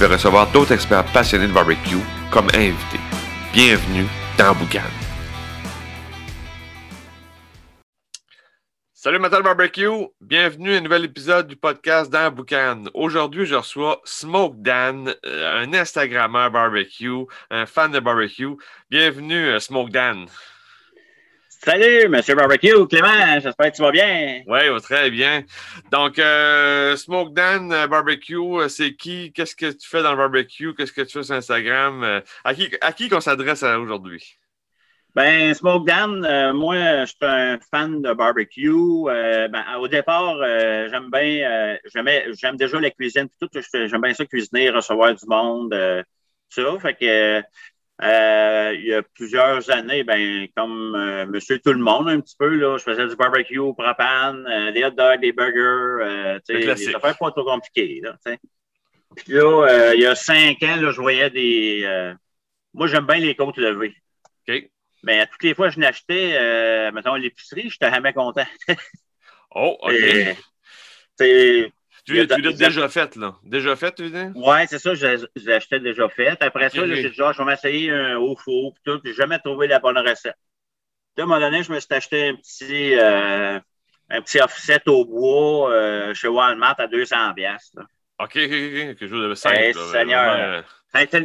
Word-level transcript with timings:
vais 0.00 0.14
recevoir 0.14 0.50
d'autres 0.50 0.72
experts 0.72 1.04
passionnés 1.12 1.46
de 1.46 1.52
barbecue 1.52 1.98
comme 2.30 2.48
invités. 2.54 3.00
Bienvenue 3.52 4.06
dans 4.38 4.54
Boucan. 4.54 4.80
Salut 8.94 9.18
Matal 9.18 9.42
Barbecue, 9.42 10.08
bienvenue 10.20 10.74
à 10.74 10.78
un 10.78 10.80
nouvel 10.80 11.04
épisode 11.04 11.46
du 11.46 11.56
podcast 11.56 12.10
dans 12.10 12.30
Boucan. 12.30 12.84
Aujourd'hui, 12.94 13.44
je 13.44 13.54
reçois 13.54 14.00
Smoke 14.04 14.56
Dan, 14.58 15.14
euh, 15.26 15.62
un 15.62 15.72
Instagrammeur 15.74 16.50
barbecue, 16.50 17.24
un 17.50 17.66
fan 17.66 17.92
de 17.92 18.00
barbecue. 18.00 18.56
Bienvenue 18.90 19.48
euh, 19.48 19.58
Smoke 19.58 19.90
Dan. 19.90 20.26
Salut, 21.62 22.08
Monsieur 22.08 22.34
Barbecue, 22.34 22.86
Clément, 22.88 23.38
j'espère 23.38 23.70
que 23.70 23.76
tu 23.76 23.82
vas 23.82 23.90
bien. 23.90 24.40
Oui, 24.46 24.60
très 24.80 25.10
bien. 25.10 25.42
Donc, 25.92 26.18
euh, 26.18 26.96
Smoke 26.96 27.34
Dan 27.34 27.70
euh, 27.70 27.86
Barbecue, 27.86 28.34
euh, 28.34 28.68
c'est 28.68 28.94
qui? 28.94 29.30
Qu'est-ce 29.34 29.54
que 29.54 29.70
tu 29.70 29.86
fais 29.86 30.02
dans 30.02 30.12
le 30.12 30.16
barbecue? 30.16 30.72
Qu'est-ce 30.74 30.94
que 30.94 31.02
tu 31.02 31.18
fais 31.18 31.22
sur 31.22 31.34
Instagram? 31.34 32.02
Euh, 32.02 32.20
à 32.44 32.54
qui, 32.54 32.70
à 32.80 32.94
qui 32.94 33.10
qu'on 33.10 33.20
s'adresse 33.20 33.62
aujourd'hui? 33.62 34.38
Ben, 35.14 35.52
Smoke 35.52 35.84
Dan, 35.84 36.54
moi, 36.54 37.04
je 37.04 37.10
suis 37.10 37.16
un 37.20 37.58
fan 37.70 38.00
de 38.00 38.14
barbecue. 38.14 39.04
ben, 39.04 39.64
au 39.78 39.86
départ, 39.86 40.38
j'aime 40.88 41.10
bien, 41.12 41.76
j'aime 41.92 42.56
déjà 42.56 42.80
la 42.80 42.90
cuisine, 42.90 43.28
tout, 43.38 43.50
j'aime 43.52 44.00
bien 44.00 44.14
ça 44.14 44.24
cuisiner, 44.24 44.70
recevoir 44.70 45.14
du 45.14 45.26
monde, 45.26 45.74
ça. 46.48 46.78
Fait 46.80 46.94
que 46.94 47.42
euh, 48.02 48.74
il 48.78 48.86
y 48.86 48.94
a 48.94 49.02
plusieurs 49.02 49.68
années, 49.70 50.04
ben, 50.04 50.46
comme 50.56 50.94
euh, 50.94 51.26
Monsieur 51.26 51.58
Tout 51.58 51.72
le 51.72 51.80
Monde, 51.80 52.08
un 52.08 52.20
petit 52.20 52.36
peu, 52.38 52.48
là, 52.48 52.78
je 52.78 52.82
faisais 52.82 53.06
du 53.06 53.14
barbecue 53.14 53.58
au 53.58 53.74
propane, 53.74 54.46
euh, 54.46 54.72
des 54.72 54.84
hot 54.84 54.90
dogs, 54.90 55.20
des 55.20 55.32
burgers, 55.32 56.40
des 56.48 56.94
affaires 56.94 57.18
pas 57.18 57.30
trop 57.30 57.44
compliquées. 57.44 58.00
Là, 58.02 58.16
Puis 59.16 59.34
là, 59.34 59.92
il 59.94 60.00
y 60.00 60.06
a 60.06 60.14
cinq 60.14 60.62
ans, 60.62 60.76
là, 60.76 60.90
je 60.92 61.00
voyais 61.00 61.28
des. 61.30 62.14
moi, 62.72 62.86
j'aime 62.86 63.06
bien 63.06 63.18
les 63.18 63.34
côtes 63.34 63.58
levées. 63.58 63.94
OK. 64.48 64.70
Mais 65.02 65.20
à 65.20 65.26
toutes 65.26 65.42
les 65.42 65.54
fois 65.54 65.68
que 65.68 65.74
je 65.74 65.80
n'achetais, 65.80 66.90
mettons, 66.92 67.14
à 67.14 67.18
l'épicerie, 67.18 67.68
j'étais 67.68 67.90
jamais 67.90 68.12
content. 68.14 68.46
oh, 69.54 69.76
OK. 69.82 70.36
Tu, 72.04 72.14
l'as 72.14 72.52
déjà 72.52 72.88
fait, 72.88 73.16
là. 73.16 73.34
Déjà 73.42 73.76
fait, 73.76 73.94
tu 73.94 74.04
veux 74.04 74.10
dire? 74.10 74.32
Oui, 74.34 74.58
c'est 74.68 74.78
ça, 74.78 74.94
je, 74.94 75.26
l'ai 75.36 75.52
acheté 75.52 75.80
déjà 75.80 76.08
fait. 76.08 76.42
Après 76.42 76.70
ça, 76.70 76.86
j'ai 76.86 77.08
dit, 77.08 77.14
genre, 77.14 77.32
je 77.32 77.38
vais 77.38 77.44
m'essayer 77.44 77.90
un 77.90 78.16
haut 78.16 78.36
four, 78.36 78.74
puis 78.74 78.82
tout. 78.84 79.00
J'ai 79.04 79.14
jamais 79.14 79.38
trouvé 79.38 79.66
la 79.66 79.78
bonne 79.78 79.98
recette. 79.98 80.36
Puis 81.14 81.22
à 81.22 81.24
un 81.24 81.26
moment 81.26 81.40
donné, 81.40 81.62
je 81.62 81.72
me 81.72 81.80
suis 81.80 81.92
acheté 81.92 82.28
un 82.28 82.36
petit, 82.36 82.94
euh, 82.94 83.58
un 84.08 84.22
petit 84.22 84.40
offset 84.40 84.82
au 84.88 85.04
bois 85.04 85.72
euh, 85.72 86.14
chez 86.14 86.28
Walmart 86.28 86.76
à 86.78 86.86
200 86.86 87.34
pièces. 87.34 87.72
OK, 87.76 87.86
OK, 88.18 88.36
OK. 88.36 88.48
Quelque 88.48 89.08
chose 89.08 89.28
de 89.28 89.34
simple. 89.34 89.56
Hey, 89.58 89.74
Seigneur. 89.74 90.64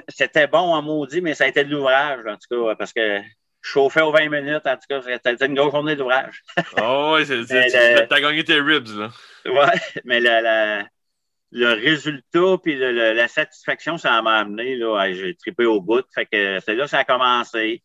C'était 0.09 0.47
bon 0.47 0.73
en 0.73 0.81
maudit, 0.81 1.21
mais 1.21 1.33
ça 1.33 1.45
a 1.45 1.47
été 1.47 1.63
de 1.63 1.71
l'ouvrage, 1.71 2.25
en 2.27 2.35
tout 2.35 2.65
cas, 2.65 2.75
parce 2.75 2.93
que 2.93 3.19
je 3.65 3.71
chauffais 3.71 4.01
aux 4.01 4.11
20 4.11 4.29
minutes. 4.29 4.65
En 4.65 4.75
tout 4.75 4.85
cas, 4.87 5.01
c'était 5.01 5.45
une 5.45 5.55
grosse 5.55 5.71
journée 5.71 5.95
d'ouvrage. 5.95 6.43
oh, 6.81 7.17
oui, 7.17 7.45
t'as 7.47 8.21
gagné 8.21 8.43
tes 8.43 8.61
ribs, 8.61 8.87
là. 8.95 9.09
Oui, 9.45 9.99
mais 10.05 10.19
le 10.19 11.73
résultat 11.73 12.57
puis 12.63 12.77
la 12.77 13.27
satisfaction, 13.27 13.97
ça 13.97 14.21
m'a 14.21 14.39
amené. 14.39 14.75
Là, 14.75 15.11
j'ai 15.13 15.35
trippé 15.35 15.65
au 15.65 15.81
bout. 15.81 16.05
Fait 16.13 16.25
que 16.25 16.59
c'est 16.59 16.75
là 16.75 16.83
que 16.83 16.89
ça 16.89 16.99
a 16.99 17.03
commencé. 17.05 17.81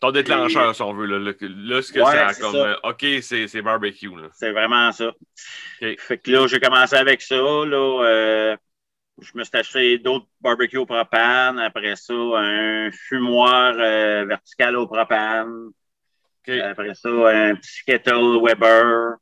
Ton 0.00 0.10
déclencheur, 0.10 0.74
si 0.74 0.82
on 0.82 0.92
veut. 0.92 1.06
Là, 1.06 1.18
là 1.18 1.82
ce 1.82 1.92
que 1.92 2.00
c'est 2.04 2.40
comme 2.40 2.56
euh, 2.56 2.74
OK, 2.82 3.06
c'est 3.22 3.62
barbecue. 3.62 4.10
C'est 4.34 4.52
vraiment 4.52 4.92
ça. 4.92 5.12
Fait 5.80 6.18
que 6.18 6.30
là, 6.30 6.46
j'ai 6.46 6.60
commencé 6.60 6.96
avec 6.96 7.22
ça. 7.22 7.36
Là, 7.36 8.02
euh, 8.02 8.56
je 9.20 9.30
me 9.34 9.44
suis 9.44 9.56
acheté 9.56 9.98
d'autres 9.98 10.26
barbecues 10.40 10.78
au 10.78 10.86
propane. 10.86 11.58
Après 11.58 11.96
ça, 11.96 12.14
un 12.14 12.90
fumoir 12.90 13.74
euh, 13.78 14.24
vertical 14.24 14.76
au 14.76 14.86
propane. 14.86 15.70
Après 16.46 16.94
ça, 16.94 17.08
un 17.08 17.54
petit 17.54 17.84
kettle 17.86 18.40
Weber. 18.42 19.16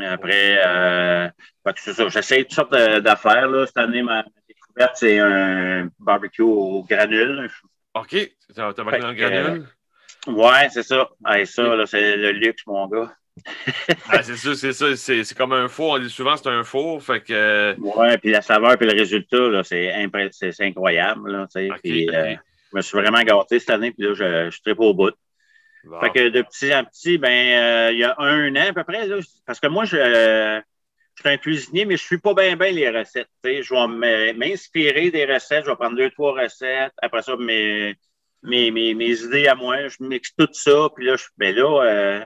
Et 0.00 0.06
après, 0.06 0.58
euh, 0.64 1.28
c'est 1.76 1.92
ça. 1.92 2.08
J'essaie 2.08 2.44
toutes 2.44 2.54
sortes 2.54 2.72
d'affaires. 2.72 3.50
Cette 3.66 3.76
année, 3.76 4.02
ma, 4.02 4.24
découverte, 4.48 4.96
c'est 4.96 5.18
un 5.18 5.90
barbecue 5.98 6.42
au 6.42 6.82
granule. 6.84 7.50
OK. 7.94 8.08
Tu 8.08 8.30
as 8.56 8.72
barbecue 8.72 9.04
en 9.04 9.12
granule? 9.12 9.68
Euh, 10.28 10.32
ouais, 10.32 10.68
c'est 10.70 10.82
ça. 10.82 11.10
ça, 11.44 11.86
c'est 11.86 12.16
le 12.16 12.30
luxe, 12.32 12.66
mon 12.66 12.88
gars. 12.88 13.14
Ah, 14.08 14.22
c'est 14.22 14.36
ça, 14.36 14.54
c'est 14.54 14.72
ça. 14.72 14.96
C'est 14.96 15.34
comme 15.36 15.52
un 15.52 15.68
four. 15.68 15.92
On 15.92 15.98
dit 15.98 16.10
souvent 16.10 16.36
c'est 16.36 16.48
un 16.48 16.64
four. 16.64 17.02
Fait 17.02 17.20
que... 17.20 17.74
Ouais, 17.78 18.18
puis 18.18 18.30
la 18.30 18.42
saveur 18.42 18.76
puis 18.76 18.86
le 18.86 18.96
résultat, 18.98 19.62
c'est 19.64 20.60
incroyable. 20.60 21.32
Là, 21.32 21.46
puis, 21.82 22.08
euh, 22.10 22.34
je 22.70 22.76
me 22.76 22.82
suis 22.82 22.98
vraiment 22.98 23.22
gâté 23.22 23.58
cette 23.58 23.70
année, 23.70 23.92
puis 23.92 24.06
là, 24.06 24.14
je, 24.14 24.46
je 24.46 24.50
suis 24.50 24.62
très 24.62 24.72
au 24.72 24.94
bout. 24.94 25.14
Fait 26.00 26.10
que 26.10 26.28
de 26.28 26.42
petit 26.42 26.72
en 26.72 26.84
petit, 26.84 27.18
ben, 27.18 27.28
euh, 27.28 27.92
il 27.92 27.98
y 27.98 28.04
a 28.04 28.14
un 28.18 28.54
an 28.54 28.68
à 28.68 28.72
peu 28.72 28.84
près, 28.84 29.06
là, 29.06 29.18
parce 29.44 29.58
que 29.58 29.66
moi, 29.66 29.84
je, 29.84 29.96
je 29.96 31.20
suis 31.20 31.28
un 31.28 31.36
cuisinier, 31.36 31.84
mais 31.84 31.96
je 31.96 32.04
ne 32.04 32.06
suis 32.06 32.18
pas 32.18 32.34
bien 32.34 32.56
bien 32.56 32.70
les 32.70 32.88
recettes. 32.88 33.28
Je 33.44 33.74
vais 33.74 34.32
m'inspirer 34.34 35.10
des 35.10 35.24
recettes, 35.24 35.64
je 35.64 35.70
vais 35.70 35.76
prendre 35.76 35.96
deux, 35.96 36.10
trois 36.10 36.40
recettes. 36.40 36.92
Après 37.02 37.22
ça, 37.22 37.36
mes, 37.36 37.96
mes, 38.42 38.70
mes, 38.70 38.94
mes 38.94 39.22
idées 39.22 39.48
à 39.48 39.54
moi, 39.56 39.88
je 39.88 39.96
mixe 40.00 40.34
tout 40.36 40.48
ça. 40.52 40.88
Puis 40.94 41.04
là, 41.06 41.16
je, 41.16 41.24
ben 41.36 41.54
là, 41.54 41.82
euh, 41.82 42.24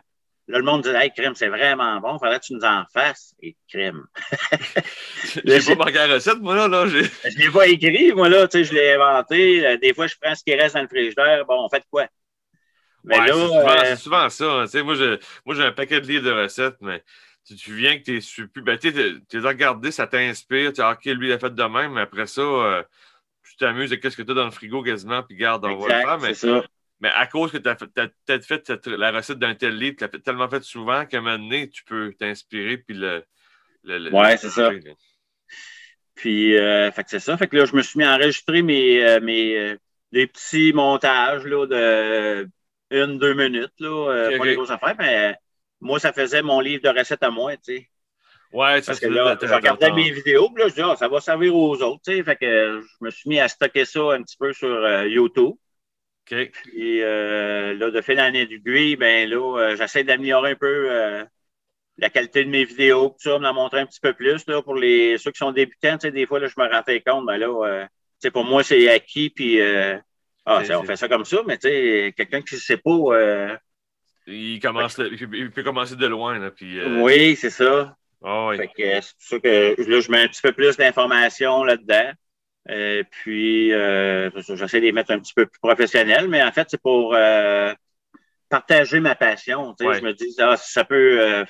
là, 0.49 0.59
le 0.59 0.65
monde 0.65 0.83
dit 0.83 0.91
Hey, 0.91 1.11
crème, 1.11 1.34
c'est 1.34 1.49
vraiment 1.49 2.01
bon, 2.01 2.17
il 2.17 2.19
faudrait 2.19 2.39
que 2.39 2.45
tu 2.45 2.55
nous 2.55 2.65
en 2.65 2.84
fasses. 2.93 3.34
Et 3.43 3.57
crème. 3.69 4.05
j'ai 5.45 5.61
pas 5.61 5.75
marqué 5.75 5.95
la 5.95 6.15
recette, 6.15 6.41
moi, 6.41 6.55
là. 6.55 6.69
là 6.69 6.87
je 6.87 6.99
ne 6.99 7.39
l'ai 7.39 7.51
pas 7.51 7.67
écrit, 7.67 8.12
moi, 8.12 8.29
là, 8.29 8.47
je 8.53 8.73
l'ai 8.73 8.95
inventé. 8.95 9.79
Des 9.79 9.95
fois, 9.95 10.06
je 10.06 10.15
prends 10.21 10.35
ce 10.35 10.45
qui 10.45 10.55
reste 10.55 10.75
dans 10.75 10.83
le 10.83 10.89
frigidaire. 10.89 11.45
Bon, 11.47 11.65
on 11.65 11.69
fait 11.69 11.85
quoi? 11.91 12.06
Mais 13.06 13.19
là, 13.19 13.35
euh, 13.35 13.81
c'est 13.85 13.97
souvent, 13.97 14.29
ça. 14.29 14.65
Hein. 14.65 14.83
moi, 14.83 14.95
j'ai 15.55 15.62
un 15.62 15.73
paquet 15.73 16.01
de 16.01 16.06
livres 16.09 16.25
de 16.25 16.33
recettes, 16.33 16.77
mais 16.81 17.05
tu, 17.45 17.73
viens 17.75 17.99
que 17.99 18.03
tu 18.03 18.19
es. 18.19 18.62
Ben, 18.62 18.77
tu 18.77 19.39
as 19.39 19.49
regardé, 19.49 19.93
ça 19.93 20.09
t'inspire. 20.09 20.73
Tu 20.73 20.81
as 20.81 20.91
OK, 20.91 21.05
lui, 21.05 21.29
il 21.29 21.33
a 21.33 21.39
fait 21.39 21.55
de 21.55 21.62
même, 21.62 21.93
mais 21.93 22.01
après 22.01 22.27
ça, 22.27 22.43
euh, 22.43 22.83
tu 23.45 23.56
t'amuses 23.56 23.91
de 23.91 23.97
qu'est-ce 23.97 24.17
que 24.17 24.23
tu 24.23 24.33
as 24.33 24.35
dans 24.35 24.45
le 24.45 24.51
frigo 24.51 24.83
quasiment, 24.83 25.23
puis 25.23 25.37
garde, 25.37 25.65
on 25.65 25.77
va 25.77 25.87
le 25.87 26.03
faire. 26.03 26.19
Mais, 26.19 26.35
ça. 26.35 26.65
Mais 27.01 27.11
à 27.11 27.27
cause 27.27 27.53
que 27.53 27.59
tu 27.59 27.69
as, 27.69 27.75
peut-être 27.75 28.45
fait 28.45 28.87
la 28.87 29.11
recette 29.11 29.39
d'un 29.39 29.55
tel 29.55 29.77
livre, 29.77 29.97
tu 29.99 30.05
l'as 30.05 30.21
tellement 30.21 30.49
fait 30.49 30.62
souvent 30.62 31.05
qu'à 31.05 31.19
un 31.19 31.21
moment 31.21 31.39
donné, 31.39 31.69
tu 31.69 31.84
peux 31.84 32.12
t'inspirer, 32.19 32.79
puis 32.79 32.97
le. 32.97 33.25
le, 33.84 34.11
ouais, 34.12 34.37
c'est 34.37 34.51
ça. 34.51 34.71
Puis, 36.15 36.56
euh, 36.56 36.91
fait 36.93 37.05
que 37.05 37.11
c'est 37.11 37.21
ça. 37.21 37.37
Fait 37.37 37.47
que 37.47 37.56
là, 37.56 37.67
je 37.67 37.77
me 37.77 37.83
suis 37.83 37.99
mis 37.99 38.05
à 38.05 38.15
enregistrer 38.15 38.62
mes, 38.62 39.21
mes 39.21 39.77
des 40.12 40.27
petits 40.27 40.73
montages 40.73 41.45
là, 41.45 41.67
de 41.67 42.49
une, 42.91 43.19
deux 43.19 43.35
minutes, 43.35 43.73
là, 43.81 44.11
euh, 44.11 44.39
pas 44.39 44.45
les 44.45 44.55
grosses 44.55 44.71
affaires, 44.71 44.95
mais 44.99 45.35
moi, 45.81 45.99
ça 45.99 46.12
faisait 46.12 46.43
mon 46.43 46.61
livre 46.61 46.83
de 46.83 46.99
recettes 46.99 47.23
à 47.23 47.31
moi, 47.31 47.56
tu 47.56 47.77
sais. 47.77 47.89
Ouais, 48.53 48.81
Parce 48.81 49.01
que 49.01 49.09
là, 49.09 49.37
je 49.41 49.53
regardais 49.53 49.91
mes 49.91 50.11
vidéos, 50.11 50.49
puis 50.50 50.62
là, 50.62 50.69
je 50.69 50.75
dis, 50.75 50.81
ah, 50.81 50.94
ça 50.97 51.09
va 51.09 51.20
servir 51.20 51.55
aux 51.55 51.82
autres, 51.82 52.00
tu 52.05 52.17
sais. 52.17 52.23
Fait 52.23 52.37
que 52.37 52.81
je 52.81 53.05
me 53.05 53.11
suis 53.11 53.29
mis 53.29 53.41
à 53.41 53.49
stocker 53.49 53.85
ça 53.85 54.12
un 54.12 54.23
petit 54.23 54.37
peu 54.38 54.53
sur 54.53 54.69
euh, 54.69 55.06
YouTube. 55.09 55.55
OK. 56.31 56.50
Puis 56.50 57.02
euh, 57.02 57.75
là, 57.75 57.90
de 57.90 58.00
fil 58.00 58.20
en 58.20 58.32
aiguille, 58.32 58.96
ben 58.96 59.28
là, 59.28 59.75
j'essaie 59.76 60.05
d'améliorer 60.05 60.52
un 60.52 60.56
peu 60.56 61.26
la 61.99 62.11
qualité 62.11 62.44
de 62.44 62.50
mes 62.50 62.64
vidéos, 62.64 63.08
tout 63.08 63.31
ça, 63.31 63.38
me 63.38 63.44
la 63.44 63.55
montrer 63.55 63.81
un 63.81 63.87
petit 63.87 64.00
peu 64.00 64.12
plus, 64.12 64.46
là, 64.46 64.61
pour 64.61 64.75
les 64.75 65.17
ceux 65.17 65.31
qui 65.31 65.38
sont 65.38 65.52
débutants, 65.52 65.96
tu 65.96 66.08
sais, 66.08 66.11
des 66.11 66.26
fois, 66.26 66.40
là, 66.40 66.46
je 66.46 66.61
me 66.61 66.70
rendais 66.70 67.00
compte, 67.00 67.25
ben 67.25 67.38
là, 67.38 67.88
sais, 68.19 68.31
pour 68.31 68.44
moi, 68.44 68.62
c'est 68.62 68.90
acquis, 68.90 69.31
puis 69.31 69.62
ah, 70.46 70.62
on 70.78 70.84
fait 70.84 70.96
ça 70.96 71.08
comme 71.08 71.25
ça, 71.25 71.38
mais 71.44 71.58
tu 71.58 71.69
sais, 71.69 72.14
quelqu'un 72.17 72.40
qui 72.40 72.55
ne 72.55 72.61
sait 72.61 72.76
pas. 72.76 72.90
Euh, 72.90 73.56
il, 74.29 74.61
commence 74.61 74.96
il 74.99 75.50
peut 75.50 75.64
commencer 75.64 75.96
de 75.96 76.06
loin. 76.06 76.38
Là, 76.38 76.52
puis, 76.52 76.79
euh, 76.79 77.02
Oui, 77.02 77.34
c'est 77.34 77.50
ça. 77.50 77.96
Oh, 78.20 78.50
oui. 78.50 78.56
C'est 78.76 79.00
pour 79.00 79.02
ça 79.19 79.38
que 79.40 79.90
là, 79.90 80.00
je 80.00 80.11
mets 80.11 80.22
un 80.22 80.29
petit 80.29 80.43
peu 80.43 80.52
plus 80.52 80.76
d'informations 80.76 81.64
là-dedans. 81.64 82.12
Euh, 82.71 83.03
puis, 83.11 83.71
j'essaie 83.71 84.81
de 84.81 84.87
les 84.87 84.93
mettre 84.93 85.13
un 85.13 85.19
petit 85.19 85.35
peu 85.35 85.47
plus 85.47 85.61
professionnels, 85.61 86.29
mais 86.29 86.43
en 86.43 86.53
fait, 86.53 86.69
c'est 86.71 86.81
pour 86.81 87.17
partager 88.49 89.01
ma 89.01 89.15
passion. 89.15 89.75
Tu 89.79 89.87
sais, 89.87 89.99
Je 89.99 90.05
me 90.05 90.13
dis, 90.13 90.35
ah, 90.39 90.57
si 90.57 90.73
ça 90.73 90.85
peut. 90.85 91.45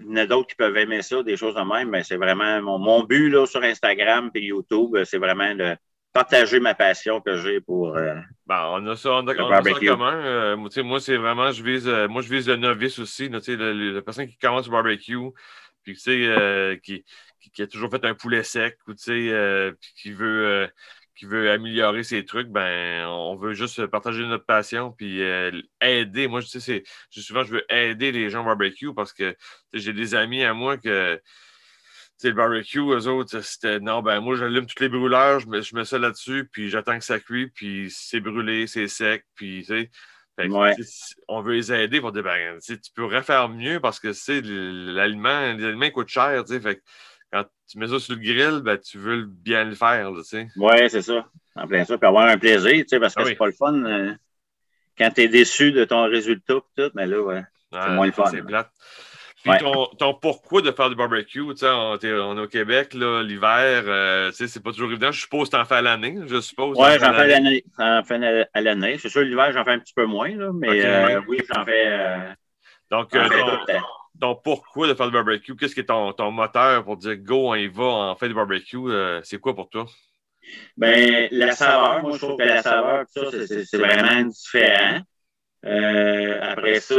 il 0.00 0.06
y 0.06 0.10
en 0.10 0.16
a 0.16 0.26
d'autres 0.26 0.48
qui 0.48 0.56
peuvent 0.56 0.76
aimer 0.76 1.02
ça, 1.02 1.22
des 1.22 1.36
choses 1.36 1.54
de 1.54 1.60
même, 1.60 1.90
mais 1.90 2.04
c'est 2.04 2.16
vraiment 2.16 2.62
mon, 2.62 2.78
mon 2.78 3.02
but 3.02 3.30
là, 3.30 3.46
sur 3.46 3.62
Instagram 3.62 4.30
et 4.34 4.42
YouTube, 4.42 4.96
c'est 5.04 5.18
vraiment 5.18 5.54
de 5.54 5.76
partager 6.12 6.60
ma 6.60 6.74
passion 6.74 7.20
que 7.20 7.36
j'ai 7.36 7.60
pour. 7.60 7.96
Euh, 7.96 8.14
ben, 8.46 8.68
on 8.72 8.86
a 8.86 8.96
ça, 8.96 9.12
on 9.12 9.26
a, 9.28 9.34
on 9.34 9.50
a 9.50 9.62
ça 9.62 9.70
en 9.70 9.80
commun. 9.80 10.16
Euh, 10.24 10.56
moi, 10.56 11.00
c'est 11.00 11.16
vraiment, 11.16 11.52
je 11.52 11.62
vise, 11.62 11.88
euh, 11.88 12.08
moi, 12.08 12.22
je 12.22 12.28
vise 12.28 12.48
le 12.48 12.56
novice 12.56 12.98
aussi, 12.98 13.28
là, 13.28 13.38
la 13.46 14.02
personne 14.02 14.26
qui 14.26 14.38
commence 14.38 14.66
le 14.66 14.72
barbecue, 14.72 15.16
puis 15.84 15.94
qui, 15.94 17.04
qui, 17.48 17.50
qui, 17.50 17.62
a 17.62 17.66
toujours 17.66 17.90
fait 17.90 18.04
un 18.04 18.14
poulet 18.14 18.42
sec, 18.42 18.78
ou 18.86 18.94
qui 18.94 20.12
veut 20.12 20.68
qui 21.18 21.26
veut 21.26 21.50
améliorer 21.50 22.04
ses 22.04 22.24
trucs, 22.24 22.46
ben, 22.48 23.04
on 23.08 23.34
veut 23.34 23.52
juste 23.52 23.84
partager 23.86 24.24
notre 24.24 24.44
passion 24.46 24.92
puis 24.92 25.20
aider. 25.80 26.28
Moi, 26.28 26.40
je 26.40 26.46
sais, 26.46 26.84
souvent, 27.10 27.42
je 27.42 27.54
veux 27.54 27.72
aider 27.72 28.12
les 28.12 28.30
gens 28.30 28.42
au 28.42 28.44
barbecue 28.44 28.94
parce 28.94 29.12
que 29.12 29.36
j'ai 29.72 29.92
des 29.92 30.14
amis 30.14 30.44
à 30.44 30.54
moi 30.54 30.78
que 30.78 31.20
le 32.22 32.32
barbecue, 32.32 32.78
eux 32.78 33.06
autres, 33.06 33.40
c'était 33.40 33.80
non, 33.80 34.02
ben 34.02 34.20
moi, 34.20 34.36
j'allume 34.36 34.66
tous 34.66 34.82
les 34.82 34.88
brûleurs, 34.88 35.40
je 35.40 35.48
mets, 35.48 35.62
je 35.62 35.74
mets 35.74 35.84
ça 35.84 35.98
là-dessus, 35.98 36.48
puis 36.50 36.68
j'attends 36.68 36.98
que 36.98 37.04
ça 37.04 37.20
cuit, 37.20 37.48
puis 37.48 37.88
c'est 37.90 38.20
brûlé, 38.20 38.66
c'est 38.66 38.88
sec, 38.88 39.24
puis 39.34 39.64
tu 39.66 39.66
sais. 39.66 39.90
on 41.28 41.42
veut 41.42 41.54
les 41.54 41.72
aider 41.72 42.00
pour 42.00 42.12
dire, 42.12 42.22
ben, 42.22 42.58
tu 42.60 42.76
pourrais 42.94 43.22
faire 43.22 43.48
mieux 43.48 43.80
parce 43.80 44.00
que 44.00 44.08
l'aliment, 44.94 45.52
les 45.52 45.64
aliments 45.64 45.90
coûtent 45.90 46.08
cher, 46.08 46.44
tu 46.44 46.60
sais. 46.60 46.80
Quand 47.32 47.44
tu 47.70 47.78
mets 47.78 47.88
ça 47.88 47.98
sur 47.98 48.14
le 48.14 48.20
grill, 48.20 48.60
ben, 48.62 48.78
tu 48.78 48.98
veux 48.98 49.24
bien 49.24 49.64
le 49.64 49.74
faire, 49.74 50.10
tu 50.16 50.24
sais. 50.24 50.48
Oui, 50.56 50.88
c'est 50.88 51.02
ça. 51.02 51.26
En 51.54 51.66
plein 51.66 51.84
ça, 51.84 51.98
puis 51.98 52.06
avoir 52.06 52.28
un 52.28 52.38
plaisir, 52.38 52.72
tu 52.72 52.88
sais, 52.88 53.00
parce 53.00 53.14
que 53.14 53.22
ah 53.22 53.24
c'est 53.26 53.34
pas 53.34 53.46
le 53.46 53.52
fun. 53.52 53.74
Euh, 53.74 54.12
quand 54.96 55.10
tu 55.10 55.22
es 55.22 55.28
déçu 55.28 55.72
de 55.72 55.84
ton 55.84 56.04
résultat, 56.04 56.54
tout, 56.76 56.90
mais 56.94 57.06
là, 57.06 57.20
ouais, 57.20 57.42
c'est 57.72 57.90
moins 57.90 58.06
le 58.06 58.12
fun. 58.12 58.26
C'est 58.30 58.42
plate. 58.42 58.70
Puis 59.44 59.52
ton, 59.98 60.14
pourquoi 60.14 60.62
de 60.62 60.72
faire 60.72 60.88
du 60.88 60.96
barbecue, 60.96 61.44
tu 61.50 61.56
sais, 61.58 61.68
on, 61.70 61.96
est 61.96 62.40
au 62.40 62.48
Québec, 62.48 62.94
l'hiver, 62.94 63.84
euh, 63.86 64.30
tu 64.30 64.36
sais, 64.36 64.48
c'est 64.48 64.62
pas 64.62 64.72
toujours 64.72 64.90
évident. 64.90 65.12
Je 65.12 65.20
suppose 65.20 65.48
que 65.48 65.56
tu 65.56 65.60
en 65.60 65.64
fais 65.64 65.76
à 65.76 65.82
l'année, 65.82 66.18
je 66.26 66.40
suppose. 66.40 66.76
Oui, 66.78 66.90
j'en 66.98 67.12
fais 67.12 67.20
à 67.20 67.26
l'année. 67.26 67.64
J'en 67.78 68.02
fais 68.04 68.46
à 68.52 68.60
l'année. 68.60 68.98
C'est 68.98 69.08
sûr, 69.08 69.22
l'hiver, 69.22 69.52
j'en 69.52 69.64
fais 69.64 69.72
un 69.72 69.78
petit 69.78 69.94
peu 69.94 70.06
moins, 70.06 70.34
là, 70.34 70.50
mais 70.52 70.84
euh, 70.84 71.20
oui, 71.28 71.40
j'en 71.52 71.64
fais. 71.64 72.36
Donc, 72.90 73.10
ton, 73.10 73.20
pourquoi 74.42 74.88
de 74.88 74.94
faire 74.94 75.06
du 75.06 75.12
barbecue, 75.12 75.56
qu'est-ce 75.56 75.74
qui 75.74 75.80
est 75.80 75.84
ton, 75.84 76.12
ton, 76.12 76.30
moteur 76.30 76.84
pour 76.84 76.96
dire 76.96 77.16
go, 77.16 77.50
on 77.50 77.54
y 77.54 77.68
va, 77.68 77.84
on 77.84 78.16
fait 78.16 78.28
du 78.28 78.34
barbecue, 78.34 78.78
c'est 79.22 79.38
quoi 79.38 79.54
pour 79.54 79.68
toi? 79.68 79.86
Ben, 80.76 81.28
la 81.30 81.52
saveur, 81.52 82.02
moi, 82.02 82.12
je 82.12 82.18
trouve 82.18 82.36
que 82.36 82.44
la 82.44 82.62
saveur, 82.62 83.04
ça, 83.08 83.20
c'est 83.46 83.76
vraiment 83.76 84.22
différent. 84.22 85.00
après 85.62 86.80
ça, 86.80 86.96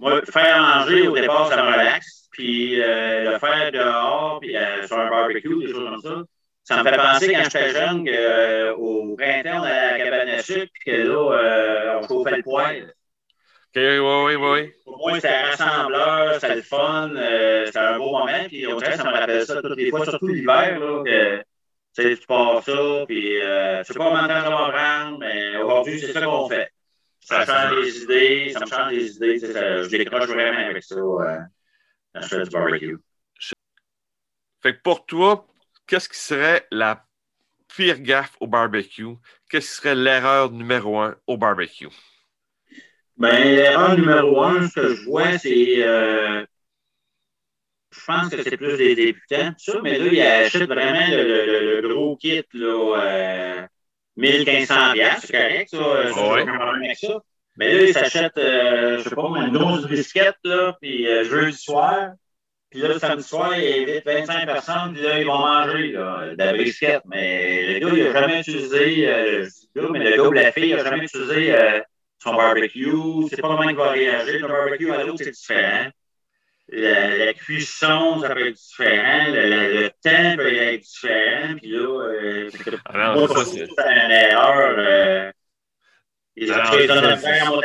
moi, 0.00 0.22
faire 0.24 0.62
manger 0.62 1.08
au 1.08 1.14
départ, 1.14 1.48
ça 1.48 1.62
me 1.62 1.72
relaxe. 1.72 2.20
Puis 2.30 2.80
euh, 2.80 3.32
le 3.32 3.38
faire 3.38 3.72
dehors, 3.72 4.38
puis 4.40 4.56
euh, 4.56 4.86
sur 4.86 4.98
un 4.98 5.10
barbecue, 5.10 5.66
des 5.66 5.72
choses 5.72 5.90
comme 5.90 6.00
ça, 6.00 6.22
ça 6.62 6.82
me 6.82 6.88
fait 6.88 6.96
penser 6.96 7.32
quand 7.32 7.44
j'étais 7.44 7.70
jeune 7.70 8.04
qu'au 8.04 8.12
euh, 8.12 9.16
printemps, 9.16 9.62
à 9.62 9.92
la 9.92 9.98
cabane 9.98 10.28
à 10.28 10.42
sucre, 10.42 10.70
puis 10.72 10.92
que 10.92 10.96
là, 11.02 11.98
on 12.00 12.08
chauffait 12.08 12.36
le 12.36 12.42
poêle. 12.42 12.94
Oui, 13.76 13.98
oui, 13.98 14.34
oui. 14.34 14.72
Pour 14.84 14.98
moi, 14.98 15.14
c'était 15.14 15.42
rassembleur, 15.42 16.34
c'était 16.34 16.56
le 16.56 16.62
fun, 16.62 17.10
c'était 17.66 17.78
un 17.78 17.98
beau 17.98 18.12
moment. 18.12 18.44
Puis 18.48 18.66
au 18.66 18.74
contraire, 18.74 18.96
ça 18.96 19.04
me 19.04 19.12
rappelle 19.12 19.46
ça 19.46 19.62
toutes 19.62 19.76
les 19.76 19.90
fois, 19.90 20.04
surtout 20.04 20.26
l'hiver, 20.26 20.80
là, 20.80 21.02
que 21.04 22.14
tu 22.14 22.26
pars 22.26 22.62
ça, 22.64 23.04
puis 23.06 23.38
je 23.38 23.82
sais 23.84 23.94
pas 23.94 24.10
temps 24.10 24.28
ça 24.28 24.50
va 24.50 24.72
prendre, 24.72 25.18
mais 25.18 25.56
aujourd'hui, 25.58 26.00
c'est 26.00 26.12
ça 26.12 26.22
qu'on 26.22 26.48
fait. 26.48 26.70
Ça 27.20 27.44
change 27.44 27.84
les 27.84 28.02
idées, 28.02 28.52
ça 28.52 28.60
me 28.60 28.66
change 28.66 28.92
les 28.92 29.16
idées. 29.16 29.38
je 29.38 29.88
décroche 29.88 30.26
vraiment 30.26 30.68
avec 30.68 30.82
ça 30.82 30.96
euh, 30.96 31.38
quand 32.14 32.22
je 32.22 32.26
fais 32.28 32.42
du 32.42 32.50
barbecue. 32.50 32.98
Fait 34.62 34.76
que 34.76 34.82
pour 34.82 35.06
toi, 35.06 35.46
qu'est-ce 35.86 36.08
qui 36.08 36.18
serait 36.18 36.66
la 36.70 37.06
pire 37.68 38.00
gaffe 38.00 38.36
au 38.40 38.46
barbecue? 38.46 39.16
Qu'est-ce 39.48 39.68
qui 39.68 39.76
serait 39.76 39.94
l'erreur 39.94 40.50
numéro 40.50 40.98
un 40.98 41.16
au 41.26 41.36
barbecue? 41.36 41.88
Ben, 43.20 43.54
l'erreur 43.54 43.98
numéro 43.98 44.42
un, 44.42 44.66
ce 44.66 44.80
que 44.80 44.94
je 44.94 45.04
vois, 45.04 45.36
c'est. 45.36 45.84
Euh, 45.84 46.42
je 47.92 48.04
pense 48.06 48.30
que 48.30 48.42
c'est 48.42 48.56
plus 48.56 48.78
des 48.78 48.94
débutants, 48.94 49.50
tout 49.50 49.72
ça, 49.72 49.78
mais 49.82 49.98
là, 49.98 50.06
ils 50.10 50.20
achètent 50.22 50.62
vraiment 50.68 51.06
le, 51.06 51.82
le, 51.82 51.88
gros 51.88 52.16
kit, 52.16 52.42
là. 52.54 52.96
Euh, 52.96 53.66
1500 54.16 54.74
c'est 55.20 55.32
correct, 55.32 55.68
ça. 55.70 55.78
Ouais. 55.78 56.46
avec 56.48 56.96
ça. 56.96 57.20
Mais 57.56 57.74
là, 57.74 57.82
ils 57.82 57.92
s'achètent, 57.92 58.38
euh, 58.38 58.98
je 58.98 59.08
sais 59.10 59.14
pas, 59.14 59.28
une 59.36 59.52
grosse 59.52 59.82
brisquette, 59.82 60.36
là, 60.44 60.76
puis 60.80 61.06
euh, 61.06 61.24
jeudi 61.24 61.58
soir. 61.58 62.12
Puis 62.70 62.80
là, 62.80 62.98
samedi 62.98 63.24
soir, 63.24 63.54
il 63.58 63.82
invite 63.82 64.06
25 64.06 64.46
personnes, 64.46 64.94
puis 64.94 65.02
là, 65.02 65.18
ils 65.18 65.26
vont 65.26 65.38
manger 65.38 65.92
là, 65.92 66.34
de 66.34 66.42
la 66.42 66.52
brisquette. 66.54 67.02
Mais 67.04 67.74
le 67.74 67.86
gars, 67.86 67.94
il 67.94 68.04
n'a 68.04 68.12
jamais 68.12 68.40
utilisé, 68.40 69.08
euh, 69.08 69.46
le 69.74 69.82
gars, 69.82 69.88
mais 69.92 70.10
le 70.10 70.16
gars 70.16 70.28
ou 70.28 70.32
la 70.32 70.52
fille, 70.52 70.70
il 70.70 70.76
n'a 70.76 70.84
jamais 70.84 71.04
utilisé 71.04 71.54
euh, 71.54 71.80
son 72.22 72.34
barbecue. 72.34 72.92
C'est 73.28 73.40
pas 73.40 73.48
comment 73.48 73.68
il 73.68 73.76
va 73.76 73.90
réagir. 73.90 74.40
Le 74.40 74.48
barbecue 74.48 74.90
à 74.90 75.04
l'autre, 75.04 75.24
c'est 75.24 75.30
différent 75.30 75.90
la, 76.72 77.34
cuisson, 77.34 78.20
ça 78.20 78.34
peut 78.34 78.48
être 78.48 78.56
différent, 78.56 79.24
le, 79.28 79.88
temps 79.88 80.36
peut 80.36 80.52
être 80.52 80.82
différent, 80.82 81.56
puis 81.56 81.70
là, 81.70 81.78
euh, 81.78 82.50
ah 82.86 83.14
non, 83.14 83.26
ça, 83.26 83.44
c'est 83.44 83.62
une 83.62 84.10
erreur. 84.10 84.74
Euh, 84.78 85.32
ils 86.36 86.52
ont 86.52 87.60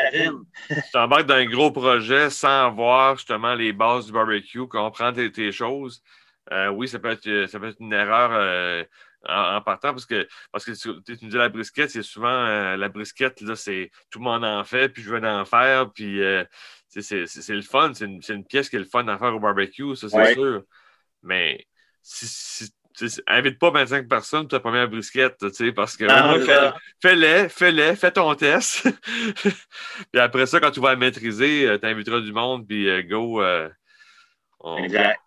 Tu 0.92 0.98
embarques 0.98 1.28
dans 1.28 1.36
un 1.36 1.46
gros 1.46 1.72
projet 1.72 2.30
sans 2.30 2.68
avoir 2.68 3.16
justement 3.16 3.54
les 3.54 3.72
bases 3.72 4.08
du 4.08 4.12
barbecue, 4.12 4.68
comprendre 4.68 5.26
tes, 5.28 5.52
choses. 5.52 6.02
Euh, 6.52 6.70
oui, 6.70 6.88
ça 6.88 7.00
peut, 7.00 7.12
être, 7.12 7.46
ça 7.48 7.60
peut 7.60 7.70
être 7.70 7.80
une 7.80 7.94
erreur 7.94 8.32
euh, 8.34 8.84
en, 9.28 9.62
partant 9.62 9.92
parce 9.92 10.06
que, 10.06 10.28
parce 10.52 10.66
que 10.66 10.72
tu, 10.72 11.02
tu 11.04 11.26
me 11.26 11.30
dis 11.32 11.38
la 11.38 11.50
brisquette, 11.50 11.92
c'est 11.92 12.04
souvent 12.04 12.28
euh, 12.28 12.78
la 12.78 12.90
brisquette, 12.90 13.42
là, 13.42 13.56
c'est 13.56 13.92
tout 14.10 14.20
le 14.20 14.26
monde 14.26 14.44
en 14.44 14.64
fait, 14.64 14.90
puis 14.90 15.02
je 15.04 15.10
veux 15.10 15.24
en 15.24 15.46
faire, 15.46 15.92
puis 15.92 16.20
c'est 16.90 17.50
le 17.50 17.62
fun, 17.62 17.94
c'est 17.94 18.06
une, 18.06 18.22
une, 18.28 18.46
pièce 18.46 18.70
qui 18.70 18.76
est 18.76 18.80
le 18.80 18.86
fun 18.86 19.08
à 19.08 19.18
faire 19.18 19.36
au 19.36 19.40
barbecue, 19.40 19.96
ça 19.96 20.10
c'est 20.10 20.34
sûr. 20.34 20.64
Mais 21.24 21.66
si, 22.02 22.70
invite 23.28 23.60
pas 23.60 23.72
25 23.72 24.08
personnes 24.08 24.42
pour 24.42 24.50
ta 24.50 24.60
première 24.60 24.90
brisquette, 24.90 25.38
parce 25.76 25.98
que 25.98 26.08
fais-les, 27.02 27.50
fais-les, 27.50 27.96
fais 27.96 28.12
ton 28.12 28.34
test. 28.36 28.88
puis 30.12 30.22
après 30.22 30.46
ça, 30.46 30.60
quand 30.60 30.72
tu 30.72 30.80
vas 30.80 30.94
le 30.94 31.00
maîtriser, 31.00 31.68
euh, 31.68 31.78
tu 31.78 31.88
inviteras 31.88 32.22
du 32.22 32.32
monde, 32.32 32.68
puis 32.68 32.90
euh, 32.90 33.02
go. 33.04 33.42
Euh, 33.42 33.70
exact. 34.78 35.20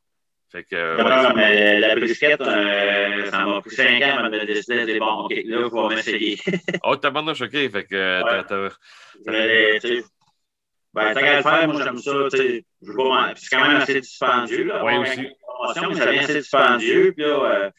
Fait 0.50 0.64
que, 0.64 1.34
mais 1.34 1.78
la 1.78 1.94
brisquette, 1.94 2.42
ça 2.42 3.44
m'a 3.44 3.60
pris 3.60 3.74
5 3.74 4.02
ans 4.02 4.18
avant 4.18 4.30
de 4.30 4.46
décider 4.46 4.86
de 4.86 4.98
bon, 4.98 5.24
OK, 5.24 5.34
là, 5.44 5.68
faut 5.68 5.88
m'essayer. 5.90 6.38
oh, 6.84 6.96
t'as 6.96 7.10
pas 7.10 7.34
choqué, 7.34 7.68
fait 7.68 7.84
que 7.84 8.22
ben, 10.94 11.14
tant 11.14 11.20
qu'à 11.20 11.36
le 11.36 11.42
faire, 11.42 11.68
moi, 11.68 11.82
j'aime 11.82 11.98
ça. 11.98 12.12
C'est 12.30 12.64
quand 13.50 13.68
même 13.68 13.76
assez 13.76 14.00
dispendieux. 14.00 14.64
Là, 14.64 14.84
oui, 14.84 14.96
aussi. 14.96 15.28
Promotion, 15.42 15.88
mais 15.90 15.94
ça 15.94 16.10
vient 16.10 16.22
assez 16.22 16.34
dispendieux. 16.34 17.12
Puis 17.12 17.24
là, 17.24 17.28
euh, 17.28 17.70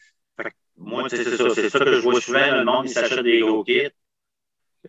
moi, 0.76 1.08
c'est 1.08 1.24
ça, 1.24 1.50
c'est 1.50 1.68
ça 1.68 1.78
que 1.80 1.92
je 1.92 2.00
vois 2.00 2.20
souvent. 2.20 2.54
Le 2.56 2.64
monde, 2.64 2.86
il 2.86 2.90
s'achète 2.90 3.20
des 3.20 3.40
gros 3.40 3.64
kits. 3.64 3.88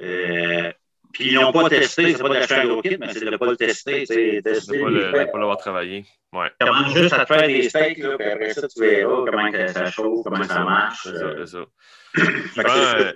Euh, 0.02 0.72
puis 1.12 1.32
ils 1.32 1.36
n'ont 1.36 1.52
pas 1.52 1.70
testé, 1.70 2.14
c'est 2.14 2.22
pas 2.22 2.30
d'acheter 2.30 2.56
un 2.56 2.68
gros 2.68 2.82
kit, 2.82 2.98
mais 3.00 3.12
c'est 3.12 3.26
de 3.26 3.30
ne 3.30 3.38
pas 3.38 3.46
le 3.48 3.58
tester. 3.58 4.06
C'est. 4.06 4.42
De 4.42 4.50
ne 4.50 5.32
pas 5.32 5.38
l'avoir 5.38 5.58
travaillé. 5.58 6.06
Ouais. 6.34 6.48
Commence 6.60 6.94
juste 6.94 7.14
à 7.14 7.26
te 7.26 7.34
faire 7.34 7.48
des 7.48 7.70
steaks, 7.70 7.98
là, 7.98 8.18
puis 8.18 8.28
après 8.28 8.54
ça, 8.54 8.68
tu 8.68 8.80
verras 8.80 9.26
comment 9.26 9.68
ça 9.68 9.92
chauffe, 9.92 10.24
comment 10.24 10.44
ça 10.44 10.64
marche. 10.64 11.04
C'est 11.04 11.18
ça. 11.18 11.34
C'est 11.38 11.48
ça. 11.48 11.66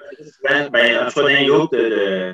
Euh, 0.50 0.70
ben, 0.70 1.06
en 1.06 1.10
tout 1.10 1.16
cas, 1.16 1.22
dans 1.22 1.28
les 1.28 1.46
groupes 1.48 1.76
de, 1.76 2.34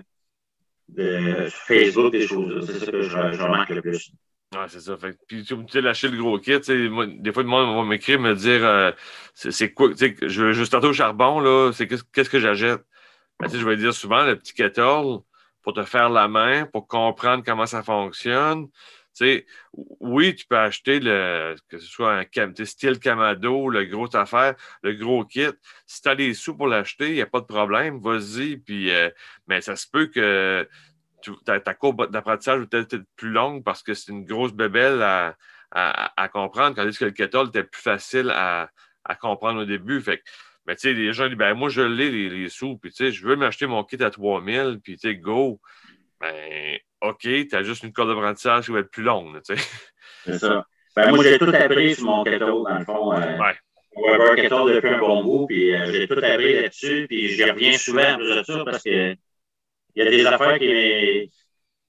de 0.89 1.47
Facebook, 1.49 2.11
des 2.11 2.27
choses. 2.27 2.67
C'est 2.67 2.85
ça 2.85 2.91
que 2.91 3.01
je, 3.01 3.17
remarque 3.17 3.69
le 3.69 3.81
plus. 3.81 4.11
Ouais, 4.53 4.65
c'est 4.67 4.81
ça. 4.81 4.95
Fait, 4.97 5.17
puis 5.27 5.43
tu 5.43 5.55
sais, 5.69 5.81
lâcher 5.81 6.09
le 6.09 6.17
gros 6.17 6.37
kit. 6.37 6.59
Moi, 6.89 7.07
des 7.07 7.31
fois, 7.31 7.41
le 7.41 7.49
monde 7.49 7.75
va 7.75 7.83
m'écrire, 7.83 8.19
me 8.19 8.35
dire 8.35 8.63
euh, 8.63 8.91
c'est 9.33 9.73
quoi, 9.73 9.89
tu 9.89 9.97
sais, 9.97 10.15
je 10.21 10.43
veux 10.43 10.53
juste 10.53 10.73
au 10.73 10.93
charbon, 10.93 11.39
là, 11.39 11.71
c'est 11.73 11.87
qu'est-ce 11.87 12.29
que 12.29 12.39
j'achète? 12.39 12.81
Ben, 13.39 13.49
je 13.49 13.65
vais 13.65 13.77
dire 13.77 13.93
souvent 13.93 14.23
le 14.23 14.35
petit 14.35 14.53
kettle 14.53 15.21
pour 15.61 15.73
te 15.73 15.83
faire 15.83 16.09
la 16.09 16.27
main, 16.27 16.65
pour 16.65 16.87
comprendre 16.87 17.43
comment 17.45 17.65
ça 17.65 17.83
fonctionne. 17.83 18.67
oui, 19.99 20.35
tu 20.35 20.45
peux 20.47 20.57
acheter 20.57 20.99
le, 20.99 21.55
que 21.69 21.77
ce 21.77 21.85
soit 21.85 22.19
un 22.19 22.65
style 22.65 22.99
Camado, 22.99 23.69
le 23.69 23.85
gros 23.85 24.13
affaire, 24.15 24.55
le 24.83 24.93
gros 24.93 25.25
kit. 25.25 25.49
Si 25.85 26.01
tu 26.01 26.09
as 26.09 26.15
les 26.15 26.33
sous 26.33 26.55
pour 26.55 26.67
l'acheter, 26.67 27.09
il 27.09 27.15
n'y 27.15 27.21
a 27.21 27.27
pas 27.27 27.41
de 27.41 27.45
problème, 27.45 27.99
vas-y. 27.99 28.57
Puis, 28.57 28.91
euh, 28.91 29.09
mais 29.47 29.61
ça 29.61 29.75
se 29.75 29.87
peut 29.87 30.07
que 30.07 30.67
ta, 31.45 31.73
courbe 31.73 32.09
d'apprentissage 32.11 32.59
va 32.61 32.65
peut-être 32.65 32.93
être 32.93 33.07
plus 33.15 33.29
longue 33.29 33.63
parce 33.63 33.83
que 33.83 33.93
c'est 33.93 34.11
une 34.11 34.25
grosse 34.25 34.53
bébelle 34.53 35.01
à, 35.01 35.35
à, 35.71 36.29
comprendre, 36.29 36.75
tandis 36.75 36.97
que 36.97 37.05
le 37.05 37.11
kettle 37.11 37.47
était 37.47 37.63
plus 37.63 37.81
facile 37.81 38.29
à, 38.29 38.69
comprendre 39.19 39.61
au 39.61 39.65
début. 39.65 40.01
Fait 40.01 40.21
mais 40.65 40.75
tu 40.75 40.81
sais, 40.81 40.93
les 40.93 41.13
gens 41.13 41.27
disent, 41.27 41.37
ben, 41.37 41.53
moi, 41.53 41.69
je 41.69 41.81
l'ai, 41.81 42.29
les, 42.29 42.49
sous, 42.49 42.77
puis 42.77 42.91
tu 42.91 42.97
sais, 42.97 43.11
je 43.11 43.25
veux 43.25 43.35
m'acheter 43.35 43.67
mon 43.67 43.83
kit 43.83 44.01
à 44.03 44.09
3000, 44.09 44.79
puis 44.83 44.97
tu 44.97 45.09
sais, 45.09 45.15
go. 45.15 45.59
Ben, 46.19 46.77
OK, 47.01 47.21
tu 47.21 47.49
as 47.53 47.63
juste 47.63 47.83
une 47.83 47.93
courbe 47.93 48.09
d'apprentissage 48.09 48.65
qui 48.65 48.71
va 48.71 48.79
être 48.79 48.91
plus 48.91 49.03
longue, 49.03 49.41
tu 49.43 49.55
sais. 49.55 49.63
C'est 50.25 50.37
ça. 50.37 50.65
Ben, 50.95 51.11
moi, 51.11 51.23
j'ai 51.23 51.39
tout 51.39 51.45
appris 51.45 51.95
sur 51.95 52.05
mon 52.05 52.23
kettle, 52.23 52.39
dans 52.39 52.77
le 52.77 52.85
fond. 52.85 53.13
Euh, 53.13 53.37
ouais. 53.37 53.55
Weber 53.95 54.35
14 54.35 54.71
depuis 54.73 54.89
un 54.89 54.99
bon 54.99 55.23
bout, 55.23 55.47
puis 55.47 55.73
euh, 55.75 55.91
j'ai 55.91 56.07
tout 56.07 56.13
appris 56.13 56.61
là-dessus, 56.61 57.07
puis 57.09 57.27
j'y 57.29 57.43
reviens 57.43 57.77
souvent 57.77 58.17
de 58.17 58.43
ça 58.43 58.63
parce 58.63 58.83
que 58.83 59.15
il 59.95 60.03
y 60.03 60.07
a 60.07 60.09
des 60.09 60.25
affaires 60.25 60.57
qui 60.57 61.29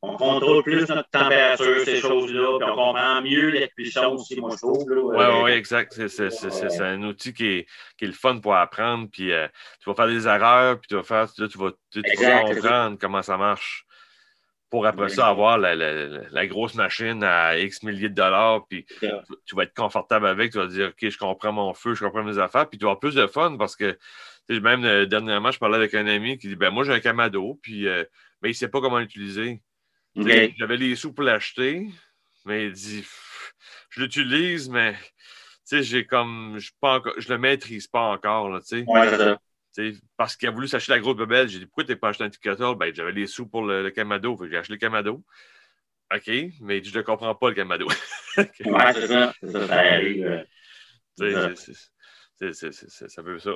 on 0.02 0.16
contrôle 0.16 0.64
plus 0.64 0.88
notre 0.88 1.08
température, 1.10 1.84
ces 1.84 2.00
choses-là, 2.00 2.58
puis 2.58 2.68
on 2.70 2.74
comprend 2.74 3.22
mieux 3.22 3.50
la 3.50 3.68
cuisson 3.68 4.14
aussi, 4.14 4.40
moi, 4.40 4.50
je 4.52 4.56
trouve. 4.56 4.84
Oui, 4.88 5.16
oui, 5.16 5.42
ouais, 5.42 5.56
exact. 5.56 6.08
C'est 6.08 6.80
un 6.80 7.02
outil 7.04 7.32
qui 7.32 7.46
est, 7.46 7.66
qui 7.96 8.04
est, 8.04 8.08
le 8.08 8.12
fun 8.12 8.38
pour 8.40 8.56
apprendre, 8.56 9.08
puis 9.10 9.32
euh, 9.32 9.46
tu 9.80 9.88
vas 9.88 9.94
faire 9.94 10.08
des 10.08 10.26
erreurs, 10.26 10.80
puis 10.80 10.88
tu 10.88 10.96
vas 10.96 11.04
faire, 11.04 11.32
tu 11.32 11.42
vas, 11.42 11.70
tu, 11.90 12.02
vas 12.20 12.40
comprendre 12.42 12.98
comment 13.00 13.22
ça 13.22 13.36
marche 13.36 13.86
pour 14.70 14.86
après 14.86 15.10
ça 15.10 15.28
avoir 15.28 15.58
la, 15.58 15.76
la, 15.76 16.06
la, 16.08 16.46
grosse 16.46 16.74
machine 16.74 17.22
à 17.22 17.58
X 17.58 17.82
milliers 17.82 18.08
de 18.08 18.14
dollars, 18.14 18.66
puis 18.68 18.86
tu, 19.46 19.54
vas 19.54 19.64
être 19.64 19.74
confortable 19.74 20.26
avec, 20.26 20.50
tu 20.50 20.58
vas 20.58 20.66
dire, 20.66 20.88
OK, 20.88 21.10
je 21.10 21.18
comprends 21.18 21.52
mon 21.52 21.74
feu, 21.74 21.94
je 21.94 22.04
comprends 22.04 22.24
mes 22.24 22.38
affaires, 22.38 22.68
puis 22.68 22.78
tu 22.78 22.86
vas 22.86 22.92
avoir 22.92 23.00
plus 23.00 23.14
de 23.14 23.26
fun 23.26 23.56
parce 23.58 23.76
que, 23.76 23.98
même 24.48 24.84
euh, 24.84 25.06
dernièrement, 25.06 25.50
je 25.52 25.58
parlais 25.58 25.76
avec 25.76 25.94
un 25.94 26.06
ami 26.06 26.38
qui 26.38 26.48
dit, 26.48 26.56
ben 26.56 26.70
moi, 26.70 26.84
j'ai 26.84 26.92
un 26.92 27.00
Camado, 27.00 27.60
puis 27.62 27.86
euh, 27.86 28.02
mais 28.42 28.48
il 28.48 28.52
ne 28.52 28.56
sait 28.56 28.68
pas 28.68 28.80
comment 28.80 28.98
l'utiliser. 28.98 29.62
J'avais 30.16 30.76
les 30.76 30.96
sous 30.96 31.12
pour 31.12 31.24
l'acheter, 31.24 31.88
mais 32.44 32.66
il 32.66 32.72
dit, 32.72 33.06
je 33.90 34.00
l'utilise, 34.00 34.68
mais 34.68 34.96
j'ai 35.70 36.06
comme, 36.06 36.58
je 36.58 36.70
ne 36.82 37.28
le 37.28 37.38
maîtrise 37.38 37.86
pas 37.86 38.10
encore, 38.10 38.50
là, 38.50 38.60
parce 40.16 40.36
qu'il 40.36 40.48
a 40.48 40.52
voulu 40.52 40.68
s'acheter 40.68 40.92
la 40.92 41.00
grosse 41.00 41.16
bebelle. 41.16 41.48
J'ai 41.48 41.60
dit, 41.60 41.66
pourquoi 41.66 41.84
tu 41.84 41.92
n'as 41.92 41.96
pas 41.96 42.08
acheté 42.08 42.24
un 42.24 42.26
indicateur? 42.26 42.76
Ben, 42.76 42.94
j'avais 42.94 43.12
les 43.12 43.26
sous 43.26 43.46
pour 43.46 43.64
le, 43.64 43.88
Camado. 43.90 44.38
J'ai 44.48 44.58
acheté 44.58 44.74
le 44.74 44.78
Camado. 44.78 45.24
OK, 46.14 46.30
mais 46.60 46.84
je 46.84 46.96
ne 46.96 47.02
comprends 47.02 47.34
pas 47.34 47.48
le 47.48 47.54
Camado. 47.54 47.88
ouais, 48.36 48.92
c'est 48.92 49.06
ça. 49.06 49.32
Ça, 49.42 49.66
ça 49.66 49.78
arrive. 49.78 50.44
Ça 51.16 51.24
veut 53.22 53.38
ça. 53.38 53.52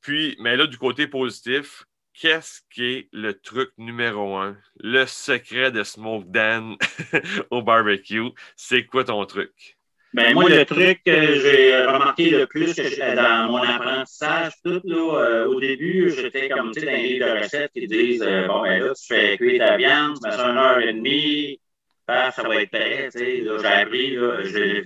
Puis, 0.00 0.34
mais 0.40 0.56
là, 0.56 0.66
du 0.66 0.78
côté 0.78 1.06
positif, 1.06 1.84
qu'est-ce 2.14 2.60
qui 2.72 2.84
est 2.84 3.08
le 3.12 3.38
truc 3.38 3.70
numéro 3.78 4.36
un? 4.36 4.56
Le 4.78 5.06
secret 5.06 5.70
de 5.70 5.82
Smoke 5.82 6.26
Dan 6.26 6.76
au 7.50 7.62
barbecue? 7.62 8.30
C'est 8.56 8.84
quoi 8.84 9.04
ton 9.04 9.24
truc? 9.26 9.78
Ben, 10.12 10.34
moi, 10.34 10.48
le 10.48 10.64
truc 10.64 11.02
que 11.04 11.34
j'ai 11.34 11.84
remarqué 11.86 12.30
le 12.30 12.46
plus 12.46 12.74
que 12.74 13.14
dans 13.14 13.52
mon 13.52 13.62
apprentissage, 13.62 14.52
tout, 14.64 14.80
là, 14.82 15.20
euh, 15.20 15.46
au 15.46 15.60
début, 15.60 16.10
j'étais 16.10 16.48
comme, 16.48 16.72
tu 16.72 16.80
sais, 16.80 16.86
dans 16.86 16.92
les 16.92 17.18
de 17.20 17.42
recettes 17.42 17.72
qui 17.72 17.86
disent, 17.86 18.22
euh, 18.22 18.48
bon, 18.48 18.62
ben 18.62 18.82
là, 18.82 18.92
tu 18.92 19.06
fais 19.06 19.36
cuire 19.36 19.64
ta 19.64 19.76
viande, 19.76 20.16
tu 20.20 20.28
mets 20.28 20.36
ça 20.36 20.48
une 20.48 20.58
heure 20.58 20.80
et 20.80 20.92
demie, 20.92 21.60
ça 22.08 22.42
va 22.42 22.60
être 22.60 22.70
prêt, 22.70 23.08
tu 23.12 23.18
sais. 23.18 23.40
Là, 23.42 23.58
j'ai 23.60 23.66
appris, 23.66 24.18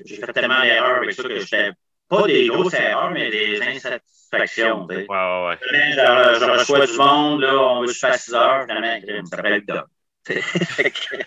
j'ai 0.07 0.17
fait 0.17 0.33
tellement 0.35 0.61
d'erreurs 0.61 0.99
avec 0.99 1.13
ça 1.13 1.23
que 1.23 1.39
j'étais 1.41 1.71
pas 2.17 2.27
des 2.27 2.47
grosses 2.49 2.75
erreurs, 2.75 3.11
mais 3.11 3.31
des 3.31 3.61
insatisfactions. 3.63 4.87
Ouais, 4.87 5.07
ouais, 5.09 5.47
ouais. 5.47 5.59
Je, 5.63 6.39
je, 6.41 6.51
reçois 6.51 6.87
du 6.87 6.97
monde, 6.97 7.41
là, 7.41 7.57
on 7.59 7.81
veut 7.83 7.89
se 7.89 7.99
faire 7.99 8.15
6 8.15 8.35
heures, 8.35 8.67
finalement, 8.67 9.25
ça 9.25 9.37
s'appelle 9.37 9.63
le 9.67 9.83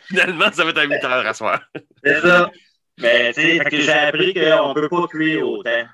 Finalement, 0.07 0.51
ça 0.51 0.63
va 0.63 0.69
être 0.71 0.77
un 0.79 0.89
8 0.89 1.03
heures 1.03 1.27
à 1.27 1.33
soir. 1.33 1.61
C'est 2.03 2.21
ça. 2.21 2.51
Mais 2.99 3.33
tu 3.33 3.41
sais, 3.41 3.61
j'ai 3.71 3.91
appris 3.91 4.33
qu'on 4.33 4.69
ne 4.69 4.73
peut 4.73 4.89
pas 4.89 5.07
cuire 5.07 5.47
autant. 5.47 5.85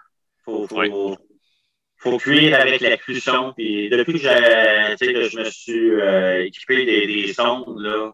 Faut, 0.45 0.67
faut, 0.67 1.17
faut 1.97 2.17
cuire 2.17 2.59
avec 2.59 2.81
la 2.81 2.97
cuisson. 2.97 3.53
Puis 3.55 3.89
depuis 3.89 4.21
que, 4.21 4.95
que 4.97 5.29
je 5.29 5.37
me 5.37 5.43
suis 5.49 5.91
euh, 5.91 6.45
équipé 6.45 6.85
des, 6.85 7.07
des 7.07 7.33
sondes, 7.33 7.79
là, 7.79 8.11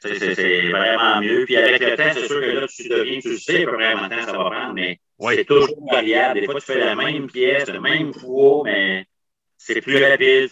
c'est 0.00 0.70
vraiment 0.70 1.20
mieux. 1.20 1.44
Puis 1.44 1.56
avec 1.56 1.80
le 1.80 1.96
temps, 1.96 2.10
c'est 2.12 2.26
sûr 2.26 2.40
que 2.40 2.46
là, 2.46 2.66
tu 2.68 2.88
deviens, 2.88 3.20
tu 3.20 3.38
sais 3.38 3.64
vraiment 3.64 4.08
temps 4.08 4.22
ça 4.24 4.32
va 4.32 4.50
prendre, 4.50 4.74
mais 4.74 5.00
c'est 5.28 5.44
toujours 5.44 5.86
variable. 5.90 6.40
Des 6.40 6.46
fois, 6.46 6.54
tu 6.54 6.66
fais 6.66 6.78
la 6.78 6.94
même 6.94 7.26
pièce, 7.26 7.68
le 7.68 7.80
même 7.80 8.12
poids, 8.12 8.62
mais 8.64 9.06
c'est 9.56 9.80
plus 9.80 10.02
rapide. 10.02 10.48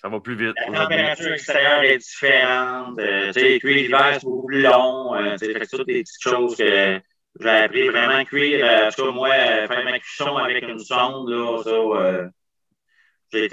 Ça 0.00 0.10
va 0.10 0.20
plus 0.20 0.36
vite. 0.36 0.54
La 0.68 0.80
température 0.82 1.32
extérieure 1.32 1.82
est 1.82 1.96
différente. 1.96 2.98
Euh, 2.98 3.32
tu 3.32 3.40
sais, 3.40 3.58
cuire 3.58 3.76
l'hiver, 3.76 4.18
c'est 4.18 4.24
beaucoup 4.24 4.46
plus 4.46 4.60
long. 4.60 5.14
Euh, 5.14 5.36
c'est 5.38 5.66
toutes 5.70 5.86
des 5.86 6.02
petites 6.02 6.22
choses 6.22 6.56
que 6.56 7.00
j'ai 7.40 7.48
appris 7.48 7.88
vraiment 7.88 8.16
à 8.16 8.24
cuire. 8.24 8.64
Euh, 8.64 8.88
en 8.88 8.90
tout 8.90 9.04
cas, 9.04 9.10
moi, 9.10 9.28
euh, 9.30 9.66
faire 9.66 9.84
ma 9.84 9.98
cuisson 9.98 10.36
avec 10.36 10.68
une 10.68 10.78
sonde, 10.78 11.28
là, 11.30 11.62
ça, 11.62 11.70
euh, 11.70 12.28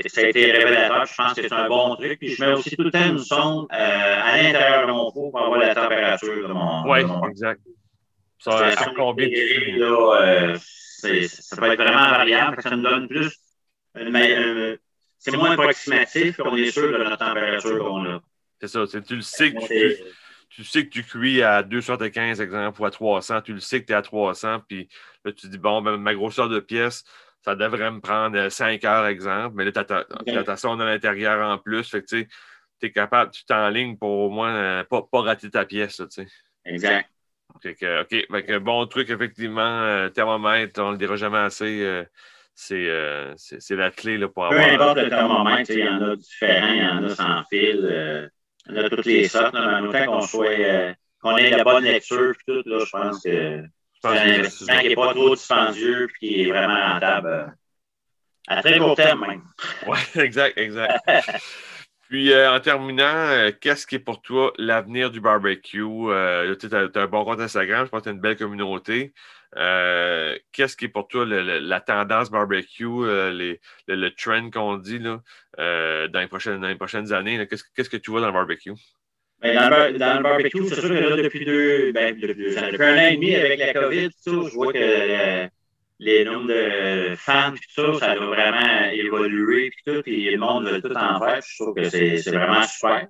ça 0.08 0.22
a 0.22 0.28
été 0.28 0.52
révélateur. 0.52 1.06
Je 1.06 1.16
pense 1.16 1.34
que 1.34 1.42
c'est 1.42 1.54
un 1.54 1.68
bon 1.68 1.96
truc. 1.96 2.20
Puis 2.20 2.36
je 2.36 2.44
mets 2.44 2.54
aussi 2.54 2.76
tout 2.76 2.84
le 2.84 2.92
temps 2.92 3.06
une 3.06 3.20
sonde 3.20 3.68
à 3.70 4.38
l'intérieur 4.38 4.88
de 4.88 4.92
mon 4.92 5.12
four 5.12 5.32
pour 5.32 5.42
avoir 5.42 5.60
la 5.60 5.74
température 5.74 6.48
de 6.48 6.54
mon. 6.54 6.84
Oui, 6.90 7.00
exact. 7.30 7.62
Ça, 8.42 8.72
ça 8.72 8.92
combien 8.96 9.28
là, 9.28 10.58
ça 10.58 11.56
peut 11.56 11.72
être 11.72 11.82
vraiment 11.82 12.10
variable 12.10 12.62
ça 12.62 12.76
me 12.76 12.82
donne 12.82 13.08
plus 13.08 13.38
une, 13.96 14.78
c'est 15.22 15.38
moins 15.38 15.52
approximatif 15.52 16.38
qu'on 16.38 16.56
est 16.56 16.72
sûr 16.72 16.92
de 16.92 16.98
la 16.98 17.16
température 17.16 17.78
qu'on 17.78 18.06
a. 18.06 18.22
C'est 18.60 18.68
ça. 18.68 18.86
Tu 18.88 19.16
le 19.16 19.22
sais 19.22 19.54
que 19.54 19.68
tu, 19.68 20.04
tu, 20.50 20.64
sais 20.64 20.86
que 20.86 20.90
tu 20.90 21.04
cuis 21.04 21.44
à 21.44 21.62
275, 21.62 22.42
exemple, 22.42 22.82
ou 22.82 22.86
à 22.86 22.92
300. 22.92 23.42
Tu 23.42 23.54
le 23.54 23.60
sais 23.60 23.82
que 23.82 23.86
tu 23.86 23.94
es 23.94 23.96
à 23.96 24.02
300. 24.02 24.62
Puis 24.68 24.90
là, 25.24 25.32
tu 25.32 25.48
dis, 25.48 25.60
bon, 25.60 25.84
ben, 25.84 25.98
ma 25.98 26.16
grosseur 26.16 26.50
de 26.50 26.60
pièce, 26.60 27.04
ça 27.46 27.56
devrait 27.56 27.92
me 27.92 28.00
prendre 28.00 28.50
5 28.50 28.84
heures, 28.84 29.06
exemple. 29.06 29.56
Mais 29.56 29.66
là, 29.66 29.72
tu 29.72 29.94
as, 29.94 30.44
ta 30.44 30.58
sonde 30.58 30.82
à 30.82 30.86
l'intérieur 30.86 31.48
en 31.48 31.60
plus. 31.60 31.88
Fait 31.88 32.02
que 32.02 32.08
tu 32.08 32.28
es 32.82 32.92
capable, 32.92 33.30
tu 33.30 33.46
t'enlignes 33.46 33.98
pour 33.98 34.10
au 34.10 34.30
moins 34.32 34.56
euh, 34.56 34.84
pas, 34.84 35.04
pas 35.04 35.22
rater 35.22 35.52
ta 35.52 35.66
pièce. 35.66 35.98
tu 35.98 36.06
sais. 36.10 36.28
Exact. 36.66 37.08
OK. 37.56 37.76
Fait 37.80 38.60
bon 38.60 38.86
truc, 38.88 39.10
effectivement, 39.10 39.62
euh, 39.62 40.10
thermomètre, 40.10 40.82
on 40.82 40.88
ne 40.88 40.92
le 40.94 40.98
dira 40.98 41.16
jamais 41.16 41.40
assez. 41.40 41.82
Euh, 41.84 42.04
euh, 42.72 43.34
c'est 43.36 43.76
la 43.76 43.92
clé 43.92 44.18
là, 44.18 44.28
pour 44.28 44.46
avoir. 44.46 44.64
Peu 44.64 44.74
importe 44.74 44.98
le 44.98 45.10
thermomètre, 45.10 45.72
il 45.72 45.80
y 45.80 45.88
en 45.88 46.02
a 46.02 46.16
différents, 46.16 46.74
il 46.74 46.82
y 46.82 46.86
en 46.86 47.04
a 47.04 47.10
sans 47.10 47.44
fil, 47.50 47.80
euh, 47.84 48.28
il 48.68 48.76
y 48.76 48.80
en 48.80 48.84
a 48.84 48.90
toutes 48.90 49.06
les 49.06 49.28
sortes. 49.28 49.54
mais 49.54 49.60
en 49.60 49.86
autant 49.86 50.06
qu'on 50.06 50.22
soit 50.22 50.96
qu'on 51.22 51.38
ait 51.38 51.50
la 51.52 51.64
bonne 51.64 51.84
lecture 51.84 52.32
et 52.32 52.52
tout, 52.52 52.70
là, 52.70 52.84
je 52.86 52.90
pense 52.90 53.24
que 53.24 53.64
c'est 54.02 54.08
un 54.08 54.12
investissement 54.12 54.80
qui 54.80 54.88
n'est 54.90 54.96
pas 54.96 55.14
trop 55.14 55.36
dispendieux 55.36 56.04
et 56.04 56.20
qui 56.20 56.42
est 56.42 56.50
vraiment 56.50 56.94
rentable 56.94 57.56
à 58.48 58.62
très 58.62 58.80
court 58.80 58.96
terme 58.96 59.26
même. 59.28 59.44
Oui, 59.88 60.00
exact, 60.16 60.58
exact. 60.58 61.00
Puis, 62.12 62.36
en 62.36 62.60
terminant, 62.60 63.52
qu'est-ce 63.62 63.88
qui 63.88 63.96
est 63.96 64.00
pour 64.00 64.22
toi 64.22 64.52
l'avenir 64.58 65.12
du 65.12 65.22
barbecue? 65.22 65.80
tu 65.80 66.68
as, 66.76 66.90
un 66.94 67.08
bon 67.08 67.24
compte 67.24 67.40
Instagram, 67.40 67.86
je 67.86 67.90
pense 67.90 68.02
que 68.02 68.04
tu 68.04 68.10
as 68.10 68.12
une 68.12 68.20
belle 68.20 68.36
communauté. 68.36 69.14
Euh, 69.56 70.38
qu'est-ce 70.52 70.76
qui 70.76 70.86
est 70.86 70.90
pour 70.90 71.08
toi 71.08 71.26
la 71.26 71.80
tendance 71.80 72.30
barbecue, 72.30 72.86
euh, 72.86 73.56
le, 73.88 74.10
trend 74.10 74.50
qu'on 74.50 74.76
dit 74.76 75.00
euh, 75.60 76.08
dans, 76.10 76.20
les 76.20 76.28
prochaines, 76.28 77.14
années? 77.14 77.48
Qu'est-ce, 77.48 77.90
que 77.90 77.96
tu 77.98 78.12
vois 78.12 78.20
dans 78.20 78.28
le 78.28 78.34
barbecue? 78.34 78.74
Ben, 79.42 79.56
dans, 79.56 79.70
le, 79.70 80.22
barbecue, 80.22 80.68
c'est 80.68 80.82
sûr 80.82 80.90
que 80.90 80.94
là, 80.94 81.16
depuis 81.16 81.46
deux, 81.46 81.94
ben, 81.94 82.14
un 82.14 82.98
an 82.98 83.08
et 83.08 83.16
demi 83.16 83.36
avec 83.36 83.58
la 83.58 83.74
COVID, 83.74 84.10
je 84.26 84.54
vois 84.54 84.74
que 84.74 85.50
les 86.02 86.26
nombres 86.26 86.48
de 86.48 87.14
fans, 87.16 87.54
tout 87.54 88.00
ça, 88.00 88.00
ça 88.00 88.16
va 88.16 88.26
vraiment 88.26 88.90
évoluer, 88.92 89.70
puis 89.70 89.94
tout, 89.94 90.02
et 90.08 90.32
le 90.32 90.38
monde 90.40 90.68
veut 90.68 90.82
tout 90.82 90.92
en 90.96 91.20
faire. 91.20 91.42
Je 91.48 91.64
trouve 91.64 91.76
que 91.76 91.90
c'est, 91.90 92.32
vraiment 92.32 92.64
super. 92.64 93.08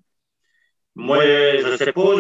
Moi, 0.96 1.24
je 1.24 1.72
ne 1.72 1.78
sais 1.78 1.94
pas, 1.94 2.16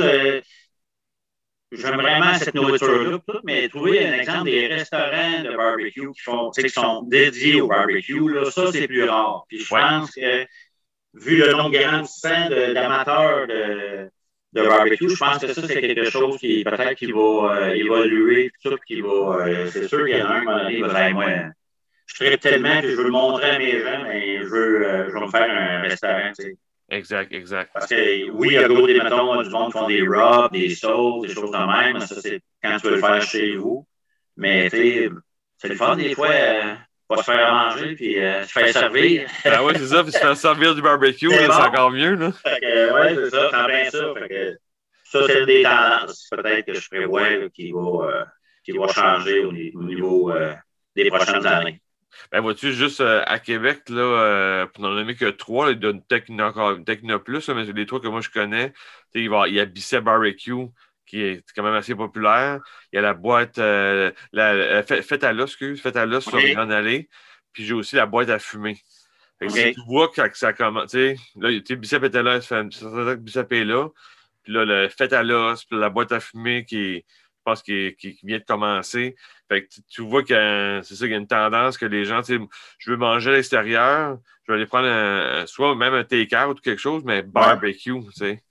j'aime 1.73 1.95
vraiment 1.95 2.33
cette 2.35 2.55
nourriture-là, 2.55 3.19
mais 3.43 3.67
trouver 3.67 4.07
un 4.07 4.13
exemple 4.13 4.45
des 4.45 4.67
restaurants 4.67 5.43
de 5.43 5.57
barbecue 5.57 6.09
qui, 6.13 6.21
font, 6.21 6.51
qui 6.51 6.69
sont 6.69 7.03
dédiés 7.03 7.59
au 7.59 7.67
barbecue, 7.67 8.33
là, 8.33 8.49
ça, 8.49 8.71
c'est 8.71 8.87
plus 8.87 9.03
rare. 9.03 9.43
Puis 9.49 9.59
je 9.59 9.67
pense 9.67 10.11
que, 10.11 10.45
vu 11.15 11.35
le 11.35 11.51
nombre 11.51 11.77
grandissant 11.77 12.49
d'amateurs 12.49 13.45
de, 13.45 14.09
de, 14.53 14.67
barbecue, 14.67 15.09
je 15.09 15.17
pense 15.17 15.39
que 15.39 15.53
ça, 15.53 15.67
c'est 15.67 15.81
quelque 15.81 16.09
chose 16.09 16.37
qui 16.37 16.63
peut-être 16.63 16.95
qui 16.95 17.11
va 17.11 17.19
euh, 17.19 17.73
évoluer, 17.73 18.51
tout 18.63 18.77
qui 18.85 19.01
va. 19.01 19.45
Euh, 19.47 19.67
c'est 19.71 19.87
sûr 19.87 20.05
qu'il 20.05 20.17
y 20.17 20.21
en 20.21 20.27
a 20.27 20.33
un, 20.35 20.43
moment 20.43 20.57
donné, 20.57 20.75
qui 20.75 20.81
va 20.81 21.05
dire, 21.05 21.13
moi, 21.13 21.25
je 22.05 22.15
ferais 22.15 22.37
tellement 22.37 22.81
que 22.81 22.89
je 22.89 22.95
veux 22.95 23.05
le 23.05 23.11
montrer 23.11 23.49
à 23.51 23.59
mes 23.59 23.79
gens, 23.79 24.03
mais 24.03 24.39
je 24.39 24.47
veux, 24.47 24.87
euh, 24.87 25.07
je 25.07 25.13
veux 25.13 25.21
me 25.21 25.31
faire 25.31 25.49
un 25.49 25.81
restaurant, 25.81 26.31
tu 26.35 26.43
sais. 26.43 26.57
Exact, 26.89 27.31
exact. 27.31 27.71
Parce 27.73 27.87
que 27.87 28.29
oui, 28.31 28.49
il 28.49 28.53
y 28.53 28.57
a 28.57 28.67
gros 28.67 28.85
des 28.85 28.99
mettons, 28.99 29.41
du 29.41 29.49
monde 29.49 29.71
qui 29.71 29.79
font 29.79 29.87
des 29.87 30.01
rubs, 30.01 30.51
des 30.51 30.75
sauces, 30.75 31.25
des 31.25 31.33
choses 31.33 31.51
de 31.51 31.57
même. 31.57 32.01
Ça, 32.01 32.19
c'est 32.19 32.41
quand 32.61 32.77
tu 32.77 32.87
veux 32.87 32.95
le 32.95 32.99
faire 32.99 33.21
chez 33.21 33.55
vous. 33.55 33.87
Mais 34.35 34.69
tu 34.69 34.77
sais, 34.77 35.09
c'est 35.57 35.69
le 35.69 35.75
fun 35.75 35.95
des 35.95 36.13
fois. 36.13 36.27
Euh, 37.11 37.15
pas 37.15 37.23
se 37.23 37.31
faire 37.31 37.53
manger 37.53 37.95
puis 37.95 38.19
euh, 38.19 38.43
se 38.43 38.51
faire 38.51 38.69
servir. 38.69 39.27
Ben 39.43 39.61
oui, 39.63 39.73
c'est 39.75 39.87
ça, 39.87 40.03
puis 40.03 40.11
se 40.11 40.17
faire 40.17 40.37
servir 40.37 40.75
du 40.75 40.81
barbecue, 40.81 41.29
c'est 41.29 41.49
encore 41.49 41.91
mieux. 41.91 42.15
Là. 42.15 42.31
Fait 42.31 42.91
ouais, 42.91 43.15
c'est 43.15 43.29
ça, 43.29 43.67
bien 43.67 43.89
ça. 43.89 44.13
Fait 44.17 44.29
que, 44.29 44.57
ça, 45.03 45.27
c'est 45.27 45.39
une 45.39 45.45
des 45.45 45.63
tendances, 45.63 46.29
peut-être 46.31 46.65
que 46.65 46.73
je 46.73 46.87
prévois 46.87 47.49
qui, 47.53 47.71
va, 47.71 47.79
euh, 47.79 48.25
qui 48.63 48.71
va 48.71 48.87
changer 48.87 49.43
au, 49.43 49.51
niveau 49.51 50.31
euh, 50.31 50.53
des 50.95 51.09
prochaines 51.09 51.45
années. 51.45 51.81
Ben, 52.31 52.41
vois-tu, 52.41 52.73
juste 52.73 53.01
euh, 53.01 53.23
à 53.25 53.39
Québec, 53.39 53.83
là, 53.89 54.01
euh, 54.01 54.65
pour 54.67 54.83
n'en 54.83 54.91
nommer 54.91 55.15
que 55.15 55.29
trois, 55.29 55.71
il 55.71 55.83
y 55.83 55.87
a 55.87 55.93
Techno, 56.07 56.77
Techno 56.83 57.19
Plus, 57.19 57.49
mais 57.49 57.63
les 57.65 57.85
trois 57.85 57.99
que 57.99 58.07
moi 58.07 58.21
je 58.21 58.29
connais, 58.29 58.73
il, 59.13 59.29
va, 59.29 59.47
il 59.47 59.55
y 59.55 59.59
a 59.59 59.65
Bisset 59.65 60.01
Barbecue, 60.01 60.67
qui 61.11 61.21
est 61.21 61.43
quand 61.53 61.63
même 61.63 61.73
assez 61.73 61.93
populaire. 61.93 62.61
Il 62.91 62.95
y 62.95 62.99
a 62.99 63.01
la 63.01 63.13
boîte, 63.13 63.57
euh, 63.57 64.13
la, 64.31 64.81
fête 64.81 65.25
à 65.25 65.33
l'os, 65.33 65.49
excuse, 65.51 65.81
fête 65.81 65.97
à 65.97 66.05
l'os 66.05 66.23
sur 66.23 66.37
les 66.37 66.53
Grandes 66.53 66.71
Allées. 66.71 67.09
Puis 67.51 67.65
j'ai 67.65 67.73
aussi 67.73 67.97
la 67.97 68.05
boîte 68.05 68.29
à 68.29 68.39
fumer. 68.39 68.77
tu 69.41 69.73
vois 69.87 70.07
que 70.07 70.37
ça 70.37 70.53
commence, 70.53 70.91
tu 70.91 70.97
sais, 70.97 71.15
là, 71.35 71.49
tu 71.59 71.75
bicep 71.75 72.01
était 72.05 72.23
là, 72.23 72.39
ça 72.39 72.63
fait 72.71 73.17
bicep 73.17 73.51
est 73.51 73.65
là. 73.65 73.89
Puis 74.43 74.53
là, 74.53 74.63
le 74.63 74.87
fête 74.87 75.11
à 75.11 75.21
l'os, 75.21 75.65
puis 75.65 75.77
la 75.77 75.89
boîte 75.89 76.13
à 76.13 76.21
fumer 76.21 76.63
qui 76.63 77.03
je 77.41 77.43
pense, 77.43 77.63
qui, 77.63 77.95
qui, 77.97 78.19
vient 78.23 78.37
de 78.37 78.43
commencer. 78.43 79.15
Fait 79.49 79.63
que 79.63 79.69
tu, 79.89 80.03
vois 80.03 80.23
que 80.23 80.79
c'est 80.83 80.95
ça, 80.95 81.05
qu'il 81.05 81.11
y 81.11 81.15
a 81.15 81.17
une 81.17 81.27
tendance 81.27 81.77
que 81.77 81.87
les 81.87 82.05
gens, 82.05 82.21
tu 82.21 82.37
sais, 82.37 82.43
je 82.77 82.91
veux 82.91 82.97
manger 82.97 83.31
à 83.31 83.33
l'extérieur, 83.33 84.19
je 84.43 84.51
vais 84.51 84.59
aller 84.59 84.67
prendre 84.67 85.45
soit 85.47 85.75
même 85.75 85.95
un 85.95 86.03
take-out 86.03 86.59
ou 86.59 86.61
quelque 86.61 86.79
chose, 86.79 87.03
mais 87.03 87.23
barbecue, 87.23 87.99
tu 87.99 88.11
sais. 88.13 88.43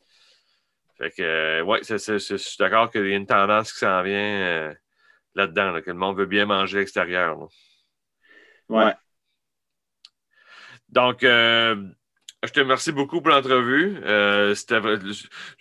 Fait 1.00 1.10
que, 1.10 1.22
euh, 1.22 1.62
ouais, 1.62 1.80
je 1.82 2.18
suis 2.18 2.56
d'accord 2.58 2.90
qu'il 2.90 3.06
y 3.06 3.12
a 3.14 3.16
une 3.16 3.26
tendance 3.26 3.72
qui 3.72 3.78
s'en 3.78 4.02
vient 4.02 4.14
euh, 4.14 4.74
là-dedans, 5.34 5.80
que 5.80 5.90
le 5.90 5.96
monde 5.96 6.18
veut 6.18 6.26
bien 6.26 6.44
manger 6.44 6.76
à 6.76 6.80
l'extérieur. 6.80 7.38
Ouais. 8.68 8.92
Donc, 10.90 11.24
euh, 11.24 11.74
je 12.42 12.50
te 12.50 12.60
remercie 12.60 12.92
beaucoup 12.92 13.22
pour 13.22 13.30
l'entrevue. 13.30 13.94
c'était, 14.54 14.80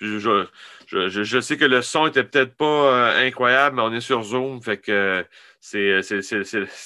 je, 0.02 0.46
je, 0.88 1.24
je, 1.24 1.40
sais 1.40 1.56
que 1.56 1.64
le 1.64 1.82
son 1.84 2.08
était 2.08 2.26
peut-être 2.26 2.58
pas 2.58 3.16
incroyable, 3.16 3.78
mais 3.78 3.82
on 3.84 3.94
est 3.94 4.02
sur 4.02 4.24
Zoom, 4.24 4.62
fait 4.62 4.80
que 4.80 5.26
c'est, 5.62 6.02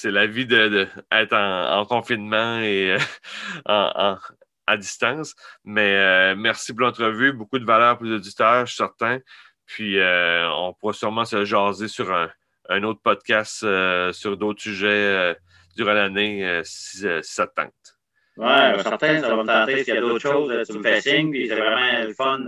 la 0.04 0.26
vie 0.28 0.46
d'être 0.46 0.70
de, 0.70 1.76
en, 1.76 1.86
confinement 1.86 2.60
et 2.60 2.96
en, 3.66 4.16
à 4.66 4.76
distance. 4.76 5.34
Mais 5.64 5.96
euh, 5.96 6.34
merci 6.36 6.72
pour 6.72 6.86
l'entrevue. 6.86 7.32
Beaucoup 7.32 7.58
de 7.58 7.64
valeur 7.64 7.96
pour 7.96 8.06
les 8.06 8.14
auditeurs, 8.14 8.66
je 8.66 8.72
suis 8.72 8.78
certain. 8.78 9.18
Puis 9.66 9.98
euh, 9.98 10.48
on 10.50 10.74
pourra 10.74 10.92
sûrement 10.92 11.24
se 11.24 11.44
jaser 11.44 11.88
sur 11.88 12.12
un, 12.12 12.82
autre 12.82 13.00
podcast 13.02 13.62
euh, 13.62 14.12
sur 14.12 14.36
d'autres 14.36 14.62
sujets 14.62 15.36
durant 15.76 15.92
l'année 15.92 16.60
si, 16.64 17.06
ça 17.22 17.46
te 17.46 17.54
tente. 17.54 17.72
Oui, 18.36 18.82
certain, 18.82 19.20
ça 19.20 19.34
va 19.34 19.44
tenter. 19.44 19.84
S'il 19.84 19.94
y 19.94 19.96
a 19.96 20.00
d'autres 20.00 20.20
choses, 20.20 20.66
tu 20.66 20.78
me 20.78 20.82
fais 20.82 21.00
signe. 21.00 21.30
Puis 21.30 21.48
c'est 21.48 21.56
vraiment 21.56 22.04
le 22.04 22.12
fun, 22.14 22.44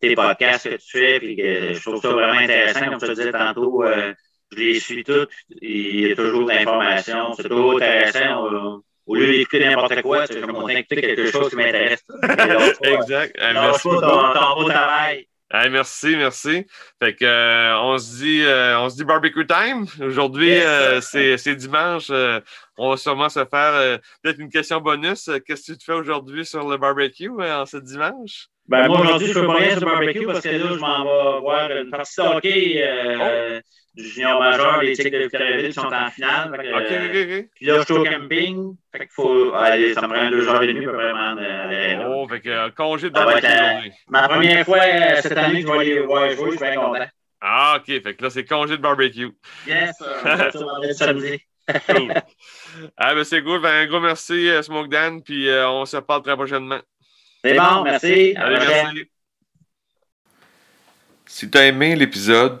tes 0.00 0.14
podcasts 0.14 0.68
que 0.68 0.76
tu 0.76 0.98
fais. 0.98 1.18
Puis 1.18 1.36
je 1.36 1.80
trouve 1.80 2.00
ça 2.00 2.10
vraiment 2.10 2.38
intéressant. 2.38 2.86
Comme 2.86 3.00
je 3.00 3.06
te 3.06 3.12
disais 3.12 3.32
tantôt, 3.32 3.84
je 4.52 4.56
les 4.56 4.80
suis 4.80 5.02
toutes. 5.02 5.30
Il 5.60 6.00
y 6.00 6.12
a 6.12 6.14
toujours 6.16 6.44
de 6.44 6.52
l'information. 6.52 7.32
C'est 7.34 7.48
toujours 7.48 7.76
intéressant 7.76 8.82
au 9.08 9.14
lieu 9.14 9.26
d'écouter 9.26 9.64
n'importe 9.64 10.02
quoi, 10.02 10.26
je 10.26 10.38
vais 10.38 10.46
monter 10.46 10.78
écouter 10.78 11.00
quelque 11.00 11.30
chose 11.30 11.48
qui 11.48 11.56
m'intéresse. 11.56 12.04
exact. 12.82 13.36
merci 13.40 13.88
pour 13.88 14.00
ton, 14.00 14.62
beau 14.62 14.68
travail. 14.68 15.26
merci, 15.70 16.14
merci. 16.16 16.66
Fait 17.02 17.14
que 17.14 17.24
euh, 17.24 17.80
on 17.80 17.96
se 17.96 18.18
dit 18.18 18.42
euh, 18.42 18.78
on 18.80 18.90
se 18.90 18.96
dit 18.96 19.04
barbecue 19.04 19.46
time. 19.46 19.86
Aujourd'hui, 20.00 20.52
euh, 20.60 21.00
c'est 21.00 21.56
dimanche. 21.56 22.10
on 22.76 22.90
va 22.90 22.96
sûrement 22.96 23.30
se 23.30 23.44
faire 23.46 23.98
peut-être 24.22 24.38
une 24.38 24.50
question 24.50 24.80
bonus. 24.80 25.30
Qu'est-ce 25.46 25.68
que 25.68 25.72
tu 25.72 25.78
te 25.78 25.84
fais 25.84 25.94
aujourd'hui 25.94 26.44
sur 26.44 26.68
le 26.68 26.76
barbecue 26.76 27.30
en 27.30 27.64
ce 27.64 27.78
dimanche? 27.78 28.48
Ben, 28.66 28.86
moi, 28.86 29.00
aujourd'hui, 29.00 29.28
je 29.28 29.32
fais 29.32 29.46
pas 29.46 29.54
rien 29.54 29.70
sur 29.70 29.80
le 29.80 29.86
barbecue 29.86 30.26
parce 30.26 30.40
que 30.42 30.48
là, 30.50 30.74
je 30.74 30.78
m'en 30.78 31.04
vais 31.04 31.40
voir 31.40 31.70
une 31.70 31.90
partie 31.90 32.20
de 32.20 32.26
hockey 32.26 32.84
oh 33.18 33.60
du 33.98 34.08
junior 34.08 34.40
majeur, 34.40 34.80
les 34.80 34.96
Tigres 34.96 35.18
de 35.18 35.22
Victoriaville 35.24 35.74
sont 35.74 35.92
en 35.92 36.10
finale. 36.10 36.52
Fait 36.54 36.68
euh, 36.68 37.42
Puis 37.54 37.66
là, 37.66 37.78
je 37.80 37.84
suis 37.84 37.94
au 37.94 38.04
camping. 38.04 38.76
Fait 38.92 38.98
qu'il 39.00 39.08
faut 39.10 39.52
aller, 39.54 39.92
ça 39.94 40.02
me 40.02 40.14
prend 40.14 40.30
deux 40.30 40.48
heures 40.48 40.62
et 40.62 40.72
demie, 40.72 40.84
vraiment, 40.84 41.34
là. 41.34 42.08
Oh, 42.08 42.28
fait 42.28 42.40
que 42.40 42.48
euh, 42.48 42.70
congé 42.70 43.10
de 43.10 43.14
barbecue 43.14 43.92
Ma 44.08 44.28
première 44.28 44.64
fois 44.64 44.78
euh, 44.78 45.16
cette 45.20 45.36
année 45.36 45.62
que 45.62 45.68
je 45.68 45.72
vais 45.72 45.78
aller 45.78 46.00
voir 46.00 46.30
jouer, 46.30 46.52
je 46.52 46.56
suis 46.56 46.64
bien 46.64 46.76
content. 46.76 47.06
Ah, 47.40 47.78
OK. 47.78 47.86
Fait 47.86 48.14
que 48.14 48.22
là, 48.22 48.30
c'est 48.30 48.44
congé 48.44 48.76
de 48.76 48.82
barbecue. 48.82 49.30
Yes, 49.66 49.96
euh, 50.26 50.92
samedi. 50.92 51.40
cool. 51.86 52.14
Ah, 52.96 53.14
ben, 53.14 53.24
c'est 53.24 53.42
cool. 53.42 53.60
Ben, 53.60 53.82
un 53.82 53.86
gros 53.86 54.00
merci, 54.00 54.48
Smoke 54.62 54.88
Dan, 54.88 55.22
puis 55.22 55.48
on 55.50 55.84
se 55.84 55.96
parle 55.96 56.22
très 56.22 56.36
prochainement. 56.36 56.80
C'est 57.42 57.54
bon, 57.54 57.82
merci. 57.82 58.34
Allez, 58.36 58.58
merci. 58.58 59.10
Si 61.26 61.50
tu 61.50 61.58
as 61.58 61.66
aimé 61.66 61.94
l'épisode, 61.94 62.60